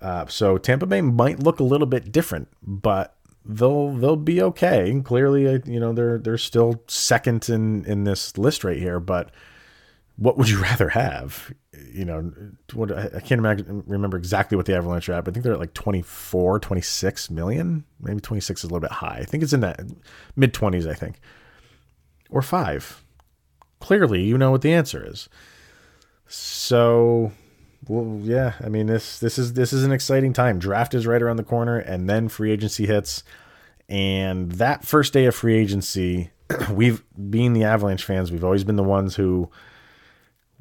Uh, 0.01 0.25
so 0.25 0.57
Tampa 0.57 0.87
Bay 0.87 1.03
might 1.03 1.43
look 1.43 1.61
a 1.61 1.65
little 1.65 1.87
bit 1.87 2.13
different, 2.13 2.49
but 2.63 3.18
they'll 3.49 3.93
they'll 3.95 4.17
be 4.17 4.43
okay. 4.43 5.01
Clearly, 5.03 5.49
uh, 5.49 5.59
you 5.65 5.81
know 5.81 5.93
they're 5.93 6.19
they're 6.19 6.39
still 6.39 6.83
second 6.87 7.49
in 7.49 7.85
in 7.87 8.05
this 8.05 8.37
list 8.37 8.63
right 8.63 8.79
here. 8.79 9.01
But 9.01 9.31
what 10.17 10.37
would 10.37 10.49
you 10.49 10.61
rather 10.63 10.91
have? 10.91 11.53
You 11.93 12.05
know, 12.05 12.33
what 12.75 12.93
I 12.93 13.21
can't 13.21 13.39
imagine 13.39 13.83
remember 13.87 14.17
exactly 14.17 14.57
what 14.57 14.67
the 14.67 14.77
Avalanche 14.77 15.09
are 15.09 15.15
at, 15.15 15.25
but 15.25 15.33
I 15.33 15.35
think 15.35 15.45
they're 15.45 15.55
at 15.55 15.61
like 15.61 15.75
24, 15.75 16.61
26 16.61 17.31
million. 17.31 17.85
Maybe 18.01 18.21
26 18.21 18.61
is 18.61 18.65
a 18.65 18.67
little 18.67 18.81
bit 18.81 18.93
high. 18.93 19.19
I 19.21 19.25
think 19.25 19.43
it's 19.43 19.53
in 19.53 19.61
that 19.61 19.81
mid 20.37 20.53
20s, 20.53 20.89
I 20.89 20.95
think. 20.95 21.21
Or 22.31 22.43
5. 22.43 23.05
Clearly, 23.81 24.23
you 24.23 24.37
know 24.37 24.51
what 24.51 24.63
the 24.63 24.73
answer 24.73 25.07
is. 25.07 25.29
So, 26.27 27.33
well, 27.89 28.21
yeah, 28.23 28.53
I 28.63 28.69
mean 28.69 28.87
this 28.87 29.19
this 29.19 29.39
is 29.39 29.55
this 29.55 29.73
is 29.73 29.83
an 29.83 29.93
exciting 29.93 30.33
time. 30.33 30.59
Draft 30.59 30.95
is 30.95 31.07
right 31.07 31.23
around 31.23 31.37
the 31.37 31.45
corner 31.45 31.79
and 31.79 32.09
then 32.09 32.29
free 32.29 32.53
agency 32.53 32.87
hits. 32.87 33.25
And 33.89 34.53
that 34.53 34.85
first 34.85 35.15
day 35.15 35.25
of 35.25 35.35
free 35.35 35.57
agency, 35.57 36.31
we've 36.71 37.03
being 37.31 37.55
the 37.55 37.65
Avalanche 37.65 38.05
fans, 38.05 38.31
we've 38.31 38.45
always 38.45 38.65
been 38.65 38.77
the 38.77 38.83
ones 38.83 39.17
who 39.17 39.51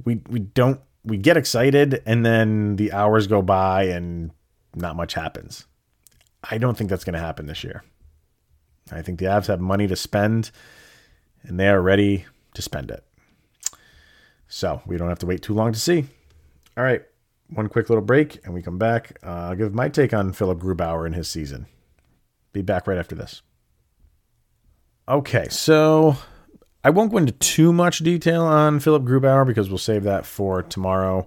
we 0.05 0.21
we 0.29 0.39
don't 0.39 0.79
we 1.03 1.17
get 1.17 1.37
excited 1.37 2.01
and 2.05 2.25
then 2.25 2.77
the 2.77 2.93
hours 2.93 3.27
go 3.27 3.41
by 3.41 3.83
and 3.83 4.31
not 4.75 4.95
much 4.95 5.13
happens. 5.13 5.65
I 6.49 6.57
don't 6.57 6.77
think 6.77 6.89
that's 6.89 7.03
going 7.03 7.13
to 7.13 7.19
happen 7.19 7.45
this 7.47 7.63
year. 7.63 7.83
I 8.91 9.01
think 9.01 9.19
the 9.19 9.25
Avs 9.25 9.47
have 9.47 9.59
money 9.59 9.87
to 9.87 9.95
spend 9.95 10.51
and 11.43 11.59
they 11.59 11.67
are 11.67 11.81
ready 11.81 12.25
to 12.53 12.61
spend 12.61 12.89
it. 12.91 13.03
So 14.47 14.81
we 14.85 14.97
don't 14.97 15.09
have 15.09 15.19
to 15.19 15.25
wait 15.25 15.41
too 15.41 15.53
long 15.53 15.73
to 15.73 15.79
see. 15.79 16.05
All 16.77 16.83
right, 16.83 17.03
one 17.49 17.69
quick 17.69 17.89
little 17.89 18.03
break 18.03 18.39
and 18.43 18.53
we 18.53 18.61
come 18.61 18.77
back. 18.77 19.17
Uh, 19.23 19.49
I'll 19.49 19.55
give 19.55 19.73
my 19.73 19.89
take 19.89 20.13
on 20.13 20.33
Philipp 20.33 20.59
Grubauer 20.59 21.05
and 21.05 21.15
his 21.15 21.27
season. 21.27 21.67
Be 22.53 22.61
back 22.61 22.87
right 22.87 22.97
after 22.97 23.15
this. 23.15 23.41
Okay, 25.09 25.47
so 25.49 26.17
I 26.83 26.89
won't 26.89 27.11
go 27.11 27.17
into 27.17 27.31
too 27.33 27.71
much 27.71 27.99
detail 27.99 28.43
on 28.43 28.79
Philipp 28.79 29.03
Grubauer 29.03 29.45
because 29.45 29.69
we'll 29.69 29.77
save 29.77 30.03
that 30.03 30.25
for 30.25 30.63
tomorrow 30.63 31.25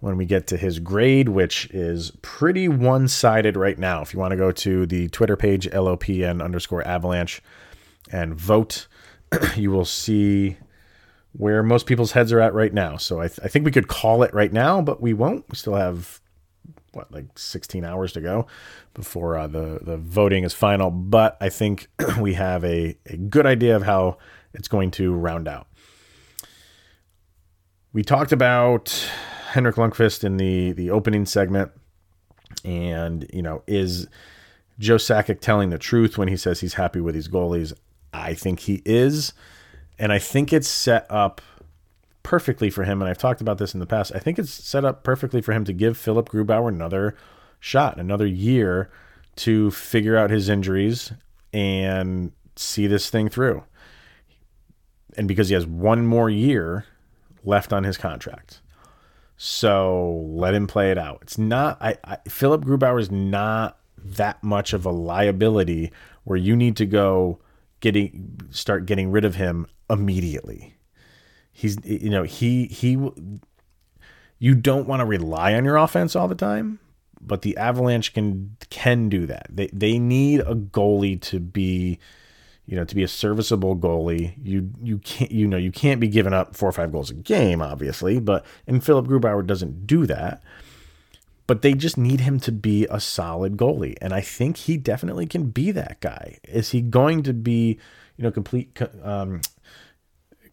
when 0.00 0.16
we 0.16 0.26
get 0.26 0.48
to 0.48 0.56
his 0.56 0.80
grade, 0.80 1.28
which 1.28 1.66
is 1.70 2.10
pretty 2.22 2.68
one 2.68 3.06
sided 3.08 3.56
right 3.56 3.78
now. 3.78 4.02
If 4.02 4.12
you 4.12 4.18
want 4.18 4.32
to 4.32 4.36
go 4.36 4.50
to 4.50 4.84
the 4.84 5.08
Twitter 5.08 5.36
page, 5.36 5.70
LOPN 5.70 6.42
underscore 6.42 6.86
avalanche, 6.86 7.40
and 8.10 8.34
vote, 8.34 8.88
you 9.56 9.70
will 9.70 9.84
see 9.84 10.56
where 11.32 11.62
most 11.62 11.86
people's 11.86 12.12
heads 12.12 12.32
are 12.32 12.40
at 12.40 12.54
right 12.54 12.72
now. 12.72 12.96
So 12.96 13.20
I, 13.20 13.28
th- 13.28 13.40
I 13.42 13.48
think 13.48 13.64
we 13.64 13.70
could 13.72 13.88
call 13.88 14.22
it 14.22 14.34
right 14.34 14.52
now, 14.52 14.82
but 14.82 15.00
we 15.00 15.12
won't. 15.12 15.44
We 15.48 15.56
still 15.56 15.74
have 15.74 16.20
what 16.92 17.10
like 17.10 17.38
16 17.38 17.84
hours 17.84 18.12
to 18.12 18.20
go 18.20 18.46
before 18.94 19.36
uh, 19.36 19.46
the 19.46 19.80
the 19.82 19.96
voting 19.96 20.44
is 20.44 20.52
final. 20.52 20.90
But 20.90 21.36
I 21.40 21.48
think 21.48 21.88
we 22.20 22.34
have 22.34 22.64
a, 22.64 22.96
a 23.06 23.16
good 23.16 23.46
idea 23.46 23.74
of 23.76 23.82
how 23.82 24.18
it's 24.54 24.68
going 24.68 24.90
to 24.92 25.14
round 25.14 25.48
out. 25.48 25.66
We 27.92 28.02
talked 28.02 28.32
about 28.32 28.90
Henrik 29.50 29.76
Lundqvist 29.76 30.24
in 30.24 30.36
the 30.36 30.72
the 30.72 30.90
opening 30.90 31.26
segment, 31.26 31.72
and 32.64 33.28
you 33.32 33.42
know, 33.42 33.62
is 33.66 34.06
Joe 34.78 34.96
Sakic 34.96 35.40
telling 35.40 35.70
the 35.70 35.78
truth 35.78 36.18
when 36.18 36.28
he 36.28 36.36
says 36.36 36.60
he's 36.60 36.74
happy 36.74 37.00
with 37.00 37.14
his 37.14 37.28
goalies? 37.28 37.72
I 38.14 38.34
think 38.34 38.60
he 38.60 38.82
is, 38.84 39.32
and 40.02 40.12
I 40.12 40.18
think 40.18 40.52
it's 40.52 40.66
set 40.66 41.06
up 41.08 41.40
perfectly 42.24 42.70
for 42.70 42.82
him. 42.82 43.00
And 43.00 43.08
I've 43.08 43.18
talked 43.18 43.40
about 43.40 43.58
this 43.58 43.72
in 43.72 43.78
the 43.78 43.86
past. 43.86 44.10
I 44.12 44.18
think 44.18 44.36
it's 44.36 44.52
set 44.52 44.84
up 44.84 45.04
perfectly 45.04 45.40
for 45.40 45.52
him 45.52 45.64
to 45.64 45.72
give 45.72 45.96
Philipp 45.96 46.28
Grubauer 46.28 46.68
another 46.68 47.16
shot, 47.60 48.00
another 48.00 48.26
year 48.26 48.90
to 49.36 49.70
figure 49.70 50.16
out 50.16 50.30
his 50.30 50.48
injuries 50.48 51.12
and 51.52 52.32
see 52.56 52.88
this 52.88 53.10
thing 53.10 53.28
through 53.28 53.62
and 55.16 55.28
because 55.28 55.48
he 55.48 55.54
has 55.54 55.66
one 55.66 56.04
more 56.04 56.28
year 56.28 56.84
left 57.44 57.72
on 57.72 57.84
his 57.84 57.96
contract. 57.96 58.60
So 59.36 60.26
let 60.28 60.52
him 60.52 60.66
play 60.66 60.90
it 60.90 60.98
out. 60.98 61.20
It's 61.22 61.38
not 61.38 61.80
I, 61.80 61.96
I 62.02 62.18
Philipp 62.28 62.62
Grubauer 62.62 63.00
is 63.00 63.10
not 63.12 63.78
that 63.96 64.42
much 64.42 64.72
of 64.72 64.84
a 64.84 64.90
liability 64.90 65.92
where 66.24 66.36
you 66.36 66.56
need 66.56 66.76
to 66.76 66.86
go 66.86 67.38
getting 67.82 68.40
start 68.50 68.86
getting 68.86 69.10
rid 69.10 69.26
of 69.26 69.34
him 69.34 69.66
immediately. 69.90 70.74
He's 71.52 71.76
you 71.84 72.08
know, 72.08 72.22
he 72.22 72.64
he 72.66 72.96
you 74.38 74.54
don't 74.54 74.88
want 74.88 75.00
to 75.00 75.04
rely 75.04 75.52
on 75.54 75.66
your 75.66 75.76
offense 75.76 76.16
all 76.16 76.28
the 76.28 76.34
time, 76.34 76.78
but 77.20 77.42
the 77.42 77.54
Avalanche 77.58 78.14
can 78.14 78.56
can 78.70 79.10
do 79.10 79.26
that. 79.26 79.48
They 79.50 79.66
they 79.74 79.98
need 79.98 80.40
a 80.40 80.54
goalie 80.54 81.20
to 81.22 81.38
be 81.38 81.98
you 82.64 82.76
know, 82.76 82.84
to 82.84 82.94
be 82.94 83.02
a 83.02 83.08
serviceable 83.08 83.76
goalie, 83.76 84.34
you 84.42 84.70
you 84.82 84.98
can't 84.98 85.30
you 85.30 85.46
know 85.46 85.56
you 85.56 85.72
can't 85.72 86.00
be 86.00 86.08
giving 86.08 86.32
up 86.32 86.56
four 86.56 86.68
or 86.68 86.72
five 86.72 86.92
goals 86.92 87.10
a 87.10 87.14
game, 87.14 87.60
obviously. 87.60 88.20
But 88.20 88.46
and 88.66 88.82
Philipp 88.82 89.06
Grubauer 89.06 89.46
doesn't 89.46 89.86
do 89.86 90.06
that. 90.06 90.42
But 91.46 91.62
they 91.62 91.74
just 91.74 91.98
need 91.98 92.20
him 92.20 92.38
to 92.40 92.52
be 92.52 92.86
a 92.88 93.00
solid 93.00 93.56
goalie, 93.56 93.96
and 94.00 94.12
I 94.12 94.20
think 94.20 94.56
he 94.58 94.76
definitely 94.76 95.26
can 95.26 95.50
be 95.50 95.70
that 95.72 96.00
guy. 96.00 96.38
Is 96.44 96.70
he 96.70 96.80
going 96.80 97.22
to 97.24 97.32
be, 97.32 97.78
you 98.16 98.24
know, 98.24 98.30
complete 98.30 98.78
um, 99.02 99.40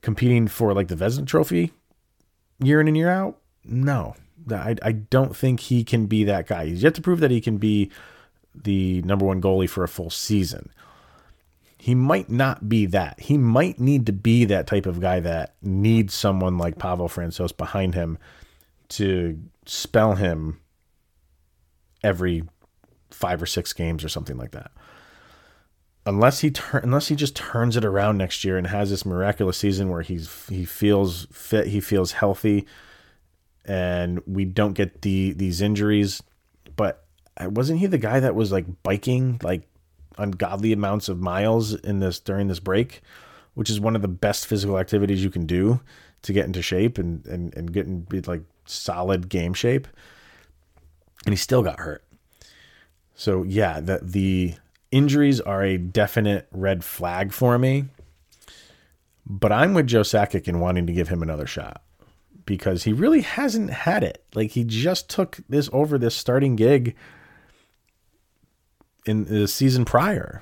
competing 0.02 0.47
for 0.47 0.73
like 0.73 0.88
the 0.88 0.95
Vezina 0.95 1.28
Trophy 1.28 1.71
year 2.63 2.82
in 2.82 2.88
and 2.88 2.97
year 2.97 3.10
out? 3.10 3.38
No, 3.63 4.15
I 4.52 4.75
I 4.82 4.91
don't 4.93 5.36
think 5.36 5.60
he 5.60 5.84
can 5.84 6.08
be 6.08 6.23
that 6.23 6.47
guy. 6.47 6.65
He's 6.65 6.84
yet 6.84 6.95
to 6.95 7.02
prove 7.02 7.19
that 7.19 7.32
he 7.32 7.39
can 7.39 7.58
be 7.58 7.91
the 8.56 9.02
number 9.04 9.25
one 9.25 9.41
goalie 9.41 9.69
for 9.69 9.84
a 9.84 9.88
full 9.88 10.10
season 10.10 10.71
he 11.82 11.95
might 11.95 12.30
not 12.30 12.67
be 12.67 12.86
that. 12.88 13.21
He 13.21 13.38
might 13.38 13.80
need 13.80 14.06
to 14.08 14.12
be 14.12 14.43
that 14.45 14.67
type 14.67 14.86
of 14.86 14.99
guy 14.99 15.21
that 15.21 15.56
needs 15.62 16.13
someone 16.13 16.58
like 16.58 16.78
Pavel 16.78 17.08
Francouz 17.08 17.56
behind 17.56 17.95
him 17.95 18.17
to 18.89 19.39
spell 19.65 20.15
him 20.15 20.60
every 22.04 22.44
five 23.12 23.42
or 23.42 23.46
six 23.46 23.74
games 23.74 24.04
or 24.04 24.10
something 24.10 24.38
like 24.38 24.52
that. 24.52 24.72
Unless 26.06 26.40
he 26.40 26.52
tur- 26.52 26.80
unless 26.80 27.08
he 27.10 27.16
just 27.16 27.36
turns 27.36 27.76
it 27.76 27.86
around 27.86 28.18
next 28.18 28.44
year 28.44 28.58
and 28.58 28.68
has 28.68 28.90
this 28.90 29.06
miraculous 29.06 29.58
season 29.58 29.90
where 29.90 30.02
he's 30.02 30.48
he 30.48 30.66
feels 30.66 31.28
fit, 31.32 31.68
he 31.68 31.80
feels 31.80 32.14
healthy, 32.14 32.66
and 33.66 34.22
we 34.26 34.46
don't 34.46 34.74
get 34.74 35.02
the 35.02 35.34
these 35.34 35.62
injuries. 35.62 36.24
But 36.76 37.06
uh, 37.38 37.50
wasn't 37.50 37.80
he 37.80 37.86
the 37.86 37.98
guy 37.98 38.20
that 38.20 38.34
was 38.34 38.52
like 38.52 38.66
biking 38.82 39.40
like 39.44 39.68
ungodly 40.18 40.74
amounts 40.74 41.10
of 41.10 41.20
miles 41.20 41.74
in 41.74 42.00
this 42.00 42.20
during 42.20 42.48
this 42.48 42.60
break, 42.60 43.02
which 43.54 43.70
is 43.70 43.80
one 43.80 43.96
of 43.96 44.02
the 44.02 44.08
best 44.08 44.48
physical 44.48 44.80
activities 44.80 45.24
you 45.24 45.30
can 45.30 45.46
do 45.46 45.82
to 46.22 46.34
get 46.34 46.46
into 46.46 46.62
shape 46.62 46.98
and 46.98 47.26
and, 47.28 47.54
and 47.56 47.74
get 47.74 47.86
in 47.86 48.08
like 48.26 48.42
solid 48.66 49.30
game 49.30 49.54
shape. 49.54 49.88
And 51.26 51.34
he 51.34 51.38
still 51.38 51.62
got 51.62 51.80
hurt. 51.80 52.04
So 53.16 53.44
yeah, 53.44 53.80
the 53.80 54.00
the 54.02 54.56
injuries 54.92 55.42
are 55.42 55.64
a 55.64 55.78
definite 55.78 56.48
red 56.52 56.84
flag 56.84 57.34
for 57.34 57.58
me. 57.58 57.86
But 59.26 59.52
I'm 59.52 59.74
with 59.74 59.88
Joe 59.88 60.02
Sakic 60.02 60.48
in 60.48 60.60
wanting 60.60 60.88
to 60.88 60.94
give 60.94 61.10
him 61.10 61.22
another 61.22 61.46
shot 61.46 61.84
because 62.46 62.84
he 62.84 62.94
really 62.94 63.22
hasn't 63.22 63.70
had 63.70 64.04
it. 64.04 64.24
Like 64.34 64.52
he 64.52 64.64
just 64.64 65.08
took 65.08 65.40
this 65.48 65.70
over 65.72 66.00
this 66.00 66.16
starting 66.16 66.56
gig 66.56 66.96
in 69.06 69.26
the 69.26 69.48
season 69.48 69.86
prior, 69.86 70.42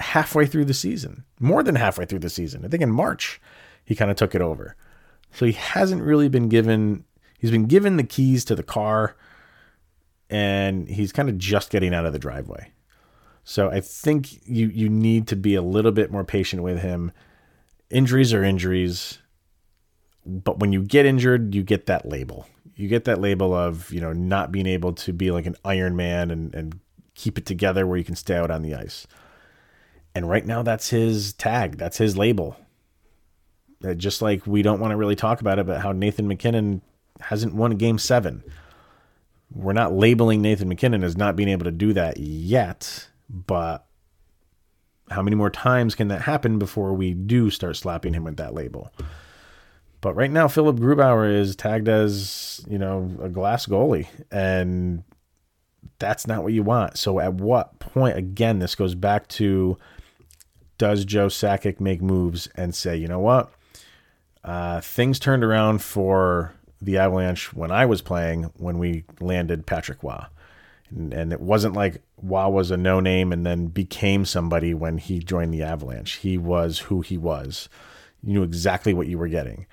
halfway 0.00 0.46
through 0.46 0.64
the 0.64 0.74
season, 0.74 1.24
more 1.38 1.62
than 1.62 1.76
halfway 1.76 2.06
through 2.06 2.18
the 2.18 2.30
season. 2.30 2.64
I 2.64 2.68
think 2.68 2.82
in 2.82 2.90
March, 2.90 3.40
he 3.84 3.94
kind 3.94 4.10
of 4.10 4.16
took 4.16 4.34
it 4.34 4.42
over. 4.42 4.74
So 5.32 5.46
he 5.46 5.52
hasn't 5.52 6.02
really 6.02 6.28
been 6.28 6.48
given, 6.48 7.04
he's 7.38 7.52
been 7.52 7.66
given 7.66 7.98
the 7.98 8.02
keys 8.02 8.44
to 8.46 8.56
the 8.56 8.62
car 8.64 9.14
and 10.30 10.88
he's 10.88 11.12
kind 11.12 11.28
of 11.28 11.38
just 11.38 11.70
getting 11.70 11.94
out 11.94 12.06
of 12.06 12.12
the 12.12 12.18
driveway. 12.18 12.70
So 13.44 13.70
I 13.70 13.80
think 13.80 14.46
you 14.46 14.68
you 14.68 14.88
need 14.88 15.26
to 15.28 15.36
be 15.36 15.54
a 15.54 15.62
little 15.62 15.92
bit 15.92 16.10
more 16.10 16.24
patient 16.24 16.62
with 16.62 16.80
him. 16.80 17.12
Injuries 17.90 18.34
are 18.34 18.44
injuries, 18.44 19.18
but 20.26 20.58
when 20.58 20.72
you 20.72 20.82
get 20.82 21.06
injured, 21.06 21.54
you 21.54 21.62
get 21.62 21.86
that 21.86 22.06
label. 22.06 22.46
You 22.76 22.88
get 22.88 23.04
that 23.04 23.20
label 23.20 23.54
of, 23.54 23.90
you 23.90 24.00
know, 24.00 24.12
not 24.12 24.52
being 24.52 24.66
able 24.66 24.92
to 24.92 25.12
be 25.12 25.30
like 25.30 25.46
an 25.46 25.56
Iron 25.64 25.96
Man 25.96 26.30
and, 26.30 26.54
and 26.54 26.78
keep 27.14 27.38
it 27.38 27.46
together 27.46 27.86
where 27.86 27.96
you 27.96 28.04
can 28.04 28.14
stay 28.14 28.36
out 28.36 28.50
on 28.50 28.62
the 28.62 28.74
ice. 28.74 29.06
And 30.14 30.28
right 30.28 30.44
now, 30.44 30.62
that's 30.62 30.90
his 30.90 31.32
tag, 31.32 31.78
that's 31.78 31.96
his 31.96 32.16
label. 32.16 32.56
Uh, 33.84 33.94
just 33.94 34.20
like 34.20 34.46
we 34.46 34.62
don't 34.62 34.80
want 34.80 34.90
to 34.90 34.96
really 34.96 35.16
talk 35.16 35.40
about 35.40 35.58
it, 35.58 35.66
but 35.66 35.80
how 35.80 35.92
Nathan 35.92 36.28
MacKinnon 36.28 36.82
hasn't 37.20 37.54
won 37.54 37.72
a 37.72 37.76
game 37.76 37.98
seven. 37.98 38.42
We're 39.52 39.72
not 39.72 39.92
labeling 39.92 40.42
Nathan 40.42 40.68
MacKinnon 40.68 41.02
as 41.02 41.16
not 41.16 41.36
being 41.36 41.48
able 41.48 41.64
to 41.64 41.70
do 41.70 41.92
that 41.94 42.18
yet, 42.18 43.08
but 43.28 43.86
how 45.10 45.22
many 45.22 45.36
more 45.36 45.50
times 45.50 45.94
can 45.94 46.08
that 46.08 46.22
happen 46.22 46.58
before 46.58 46.92
we 46.92 47.14
do 47.14 47.50
start 47.50 47.76
slapping 47.76 48.12
him 48.12 48.24
with 48.24 48.36
that 48.36 48.54
label? 48.54 48.92
But 50.00 50.14
right 50.14 50.30
now, 50.30 50.48
Philipp 50.48 50.76
Grubauer 50.76 51.32
is 51.32 51.56
tagged 51.56 51.88
as, 51.88 52.64
you 52.68 52.78
know, 52.78 53.10
a 53.20 53.28
glass 53.28 53.66
goalie. 53.66 54.06
And 54.30 55.02
that's 55.98 56.26
not 56.26 56.42
what 56.42 56.52
you 56.52 56.62
want. 56.62 56.98
So 56.98 57.18
at 57.18 57.34
what 57.34 57.78
point 57.78 58.16
again 58.16 58.58
this 58.58 58.74
goes 58.74 58.94
back 58.94 59.28
to 59.28 59.76
does 60.76 61.04
Joe 61.04 61.26
Sakic 61.26 61.80
make 61.80 62.00
moves 62.00 62.46
and 62.54 62.74
say, 62.74 62.96
you 62.96 63.08
know 63.08 63.18
what? 63.18 63.52
Uh, 64.44 64.80
things 64.80 65.18
turned 65.18 65.42
around 65.42 65.82
for 65.82 66.54
the 66.80 66.98
Avalanche 66.98 67.52
when 67.52 67.70
I 67.70 67.86
was 67.86 68.02
playing 68.02 68.44
when 68.56 68.78
we 68.78 69.04
landed 69.20 69.66
Patrick 69.66 70.02
Roy. 70.02 70.24
And, 70.90 71.32
it 71.32 71.40
wasn't 71.40 71.74
like 71.74 72.02
Roy 72.22 72.48
was 72.48 72.70
a 72.70 72.76
no 72.76 73.00
name 73.00 73.32
and 73.32 73.44
then 73.44 73.66
became 73.66 74.24
somebody 74.24 74.72
when 74.72 74.98
he 74.98 75.18
joined 75.18 75.52
the 75.52 75.62
Avalanche. 75.62 76.16
He 76.16 76.38
was 76.38 76.78
who 76.78 77.02
he 77.02 77.18
was. 77.18 77.68
You 78.22 78.34
knew 78.34 78.42
exactly 78.42 78.94
what 78.94 79.06
you 79.06 79.18
were 79.18 79.28
getting. 79.28 79.66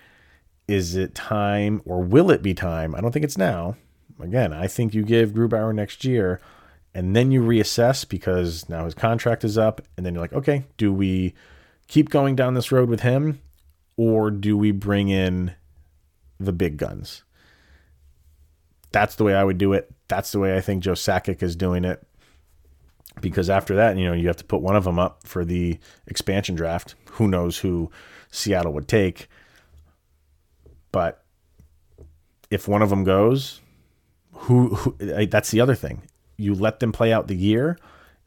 Is 0.67 0.95
it 0.95 1.15
time 1.15 1.81
or 1.85 2.01
will 2.01 2.31
it 2.31 2.41
be 2.41 2.53
time? 2.53 2.95
I 2.95 3.01
don't 3.01 3.11
think 3.11 3.25
it's 3.25 3.37
now. 3.37 3.77
Again, 4.19 4.51
I 4.51 4.67
think 4.67 4.93
you 4.93 5.03
give 5.03 5.31
Grubauer 5.31 5.73
next 5.73 6.03
year 6.03 6.41
and 6.93 7.15
then 7.15 7.31
you 7.31 7.41
reassess 7.41 8.07
because 8.07 8.67
now 8.67 8.85
his 8.85 8.93
contract 8.93 9.43
is 9.43 9.57
up. 9.57 9.81
And 9.95 10.05
then 10.05 10.15
you're 10.15 10.23
like, 10.23 10.33
okay, 10.33 10.65
do 10.77 10.91
we 10.91 11.33
keep 11.87 12.09
going 12.09 12.35
down 12.35 12.55
this 12.55 12.71
road 12.71 12.89
with 12.89 13.01
him 13.01 13.41
or 13.95 14.31
do 14.31 14.57
we 14.57 14.71
bring 14.71 15.09
in 15.09 15.53
the 16.39 16.53
big 16.53 16.77
guns? 16.77 17.23
That's 18.91 19.15
the 19.15 19.23
way 19.23 19.35
I 19.35 19.43
would 19.43 19.57
do 19.57 19.73
it. 19.73 19.91
That's 20.07 20.31
the 20.31 20.39
way 20.39 20.55
I 20.55 20.61
think 20.61 20.83
Joe 20.83 20.93
Sakic 20.93 21.43
is 21.43 21.55
doing 21.55 21.83
it. 21.83 22.05
Because 23.21 23.49
after 23.49 23.75
that, 23.75 23.97
you 23.97 24.05
know, 24.05 24.13
you 24.13 24.27
have 24.27 24.37
to 24.37 24.45
put 24.45 24.61
one 24.61 24.75
of 24.75 24.83
them 24.83 24.99
up 24.99 25.25
for 25.25 25.45
the 25.45 25.79
expansion 26.07 26.55
draft. 26.55 26.95
Who 27.11 27.27
knows 27.27 27.59
who 27.59 27.89
Seattle 28.29 28.73
would 28.73 28.87
take? 28.87 29.27
But 30.91 31.23
if 32.49 32.67
one 32.67 32.81
of 32.81 32.89
them 32.89 33.03
goes, 33.03 33.61
who, 34.31 34.75
who 34.75 35.25
that's 35.25 35.51
the 35.51 35.61
other 35.61 35.75
thing. 35.75 36.03
You 36.37 36.53
let 36.53 36.79
them 36.79 36.91
play 36.91 37.11
out 37.11 37.27
the 37.27 37.35
year. 37.35 37.77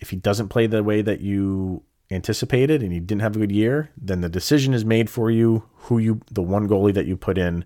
If 0.01 0.11
he 0.11 0.17
doesn't 0.17 0.49
play 0.49 0.67
the 0.67 0.83
way 0.83 1.03
that 1.03 1.21
you 1.21 1.83
anticipated 2.11 2.83
and 2.83 2.93
you 2.93 3.01
didn't 3.01 3.23
have 3.23 3.37
a 3.37 3.41
good 3.41 3.53
year, 3.53 3.91
then 3.97 4.21
the 4.21 4.29
decision 4.29 4.73
is 4.73 4.85
made 4.85 5.11
for 5.11 5.31
you 5.31 5.65
who 5.75 5.99
you 5.99 6.21
the 6.31 6.43
one 6.43 6.69
goalie 6.69 6.95
that 6.95 7.07
you 7.07 7.17
put 7.17 7.37
in 7.37 7.65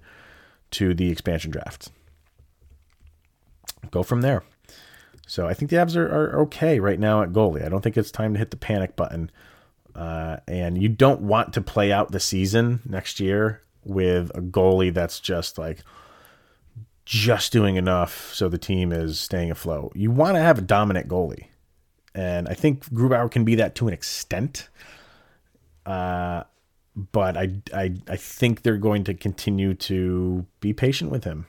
to 0.72 0.94
the 0.94 1.10
expansion 1.10 1.50
draft 1.50 1.90
go 3.90 4.02
from 4.02 4.22
there. 4.22 4.42
So 5.26 5.46
I 5.46 5.54
think 5.54 5.70
the 5.70 5.76
Avs 5.76 5.96
are, 5.96 6.06
are 6.06 6.40
okay 6.42 6.80
right 6.80 6.98
now 6.98 7.22
at 7.22 7.32
goalie. 7.32 7.64
I 7.64 7.68
don't 7.68 7.80
think 7.80 7.96
it's 7.96 8.10
time 8.10 8.32
to 8.32 8.38
hit 8.38 8.50
the 8.50 8.56
panic 8.56 8.96
button. 8.96 9.30
Uh, 9.94 10.38
and 10.48 10.80
you 10.80 10.88
don't 10.88 11.20
want 11.20 11.52
to 11.54 11.60
play 11.60 11.92
out 11.92 12.10
the 12.10 12.20
season 12.20 12.80
next 12.84 13.20
year 13.20 13.62
with 13.84 14.30
a 14.34 14.40
goalie 14.40 14.92
that's 14.92 15.20
just 15.20 15.58
like 15.58 15.82
just 17.04 17.52
doing 17.52 17.76
enough 17.76 18.32
so 18.32 18.48
the 18.48 18.58
team 18.58 18.90
is 18.90 19.20
staying 19.20 19.50
afloat. 19.50 19.92
You 19.94 20.10
want 20.10 20.36
to 20.36 20.40
have 20.40 20.58
a 20.58 20.62
dominant 20.62 21.08
goalie. 21.08 21.46
And 22.14 22.48
I 22.48 22.54
think 22.54 22.84
Grubauer 22.86 23.30
can 23.30 23.44
be 23.44 23.54
that 23.56 23.74
to 23.76 23.88
an 23.88 23.94
extent. 23.94 24.68
Uh, 25.86 26.44
but 26.94 27.36
I, 27.36 27.54
I, 27.72 27.94
I 28.08 28.16
think 28.16 28.62
they're 28.62 28.76
going 28.76 29.04
to 29.04 29.14
continue 29.14 29.74
to 29.74 30.46
be 30.60 30.72
patient 30.72 31.10
with 31.10 31.24
him 31.24 31.46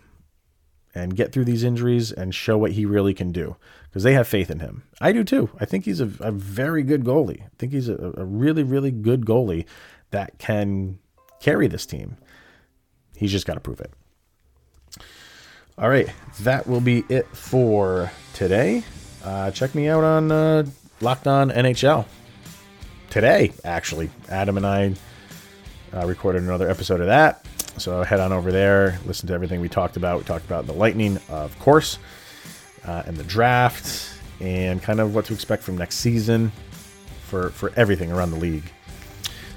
and 0.95 1.15
get 1.15 1.31
through 1.31 1.45
these 1.45 1.63
injuries 1.63 2.11
and 2.11 2.33
show 2.33 2.57
what 2.57 2.73
he 2.73 2.85
really 2.85 3.13
can 3.13 3.31
do 3.31 3.55
because 3.89 4.03
they 4.03 4.13
have 4.13 4.27
faith 4.27 4.49
in 4.49 4.59
him. 4.59 4.83
I 5.01 5.11
do 5.11 5.23
too. 5.23 5.49
I 5.59 5.65
think 5.65 5.85
he's 5.85 5.99
a, 5.99 6.09
a 6.19 6.31
very 6.31 6.83
good 6.83 7.03
goalie. 7.03 7.41
I 7.41 7.49
think 7.57 7.73
he's 7.73 7.89
a, 7.89 8.13
a, 8.15 8.23
really, 8.23 8.63
really 8.63 8.91
good 8.91 9.25
goalie 9.25 9.65
that 10.11 10.37
can 10.37 10.99
carry 11.39 11.67
this 11.67 11.85
team. 11.85 12.17
He's 13.15 13.31
just 13.31 13.47
got 13.47 13.55
to 13.55 13.59
prove 13.59 13.81
it. 13.81 13.91
All 15.77 15.89
right, 15.89 16.07
that 16.41 16.67
will 16.67 16.81
be 16.81 17.03
it 17.09 17.27
for 17.35 18.11
today. 18.33 18.83
Uh, 19.23 19.49
check 19.49 19.73
me 19.73 19.87
out 19.87 20.03
on 20.03 20.31
uh, 20.31 20.65
Locked 21.01 21.25
On 21.25 21.49
NHL 21.49 22.05
today. 23.09 23.51
Actually, 23.63 24.11
Adam 24.29 24.57
and 24.57 24.67
I 24.67 24.93
uh, 25.95 26.05
recorded 26.05 26.43
another 26.43 26.69
episode 26.69 26.99
of 26.99 27.07
that. 27.07 27.45
So 27.77 28.03
head 28.03 28.19
on 28.19 28.31
over 28.31 28.51
there, 28.51 28.99
listen 29.05 29.27
to 29.27 29.33
everything 29.33 29.59
we 29.59 29.69
talked 29.69 29.97
about. 29.97 30.19
We 30.19 30.23
talked 30.25 30.45
about 30.45 30.67
the 30.67 30.73
Lightning, 30.73 31.19
of 31.29 31.57
course, 31.59 31.97
uh, 32.85 33.03
and 33.05 33.17
the 33.17 33.23
draft, 33.23 34.11
and 34.39 34.81
kind 34.81 34.99
of 34.99 35.15
what 35.15 35.25
to 35.25 35.33
expect 35.33 35.63
from 35.63 35.77
next 35.77 35.95
season 35.95 36.51
for 37.23 37.49
for 37.49 37.71
everything 37.75 38.11
around 38.11 38.31
the 38.31 38.37
league. 38.37 38.71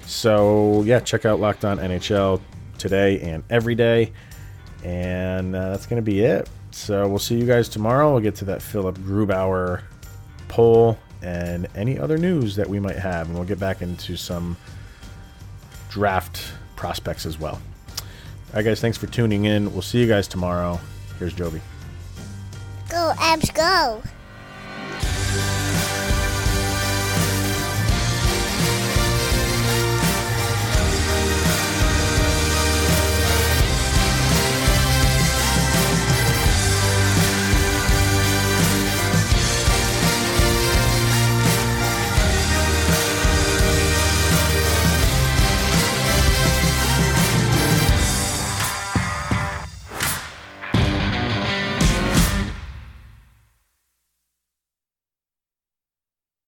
So 0.07 0.83
yeah, 0.83 1.01
check 1.01 1.25
out 1.25 1.41
Locked 1.41 1.65
On 1.65 1.79
NHL 1.79 2.41
today 2.79 3.21
and 3.21 3.43
every 3.51 3.75
day, 3.75 4.13
and 4.83 5.55
uh, 5.55 5.71
that's 5.71 5.87
gonna 5.87 6.03
be 6.03 6.21
it. 6.21 6.49
So 6.71 7.09
we'll 7.09 7.19
see 7.19 7.39
you 7.39 7.47
guys 7.47 7.69
tomorrow. 7.69 8.13
We'll 8.13 8.23
get 8.23 8.35
to 8.37 8.45
that 8.47 8.63
Philipp 8.63 8.97
Grubauer 8.99 9.83
poll 10.49 10.99
and 11.23 11.67
any 11.75 11.99
other 11.99 12.17
news 12.17 12.57
that 12.57 12.69
we 12.69 12.81
might 12.81 12.97
have, 12.97 13.27
and 13.27 13.37
we'll 13.37 13.47
get 13.47 13.59
back 13.59 13.83
into 13.83 14.17
some 14.17 14.57
draft 15.97 16.53
prospects 16.77 17.25
as 17.25 17.41
well. 17.41 17.55
All 17.55 18.57
right, 18.57 18.63
guys, 18.63 18.83
thanks 18.83 18.99
for 18.99 19.07
tuning 19.07 19.47
in. 19.47 19.73
We'll 19.73 19.81
see 19.81 19.99
you 19.99 20.07
guys 20.07 20.29
tomorrow. 20.29 20.79
Here's 21.19 21.33
Jovi. 21.33 21.61
Go, 22.91 23.15
Avs, 23.17 23.55
go. 23.55 24.03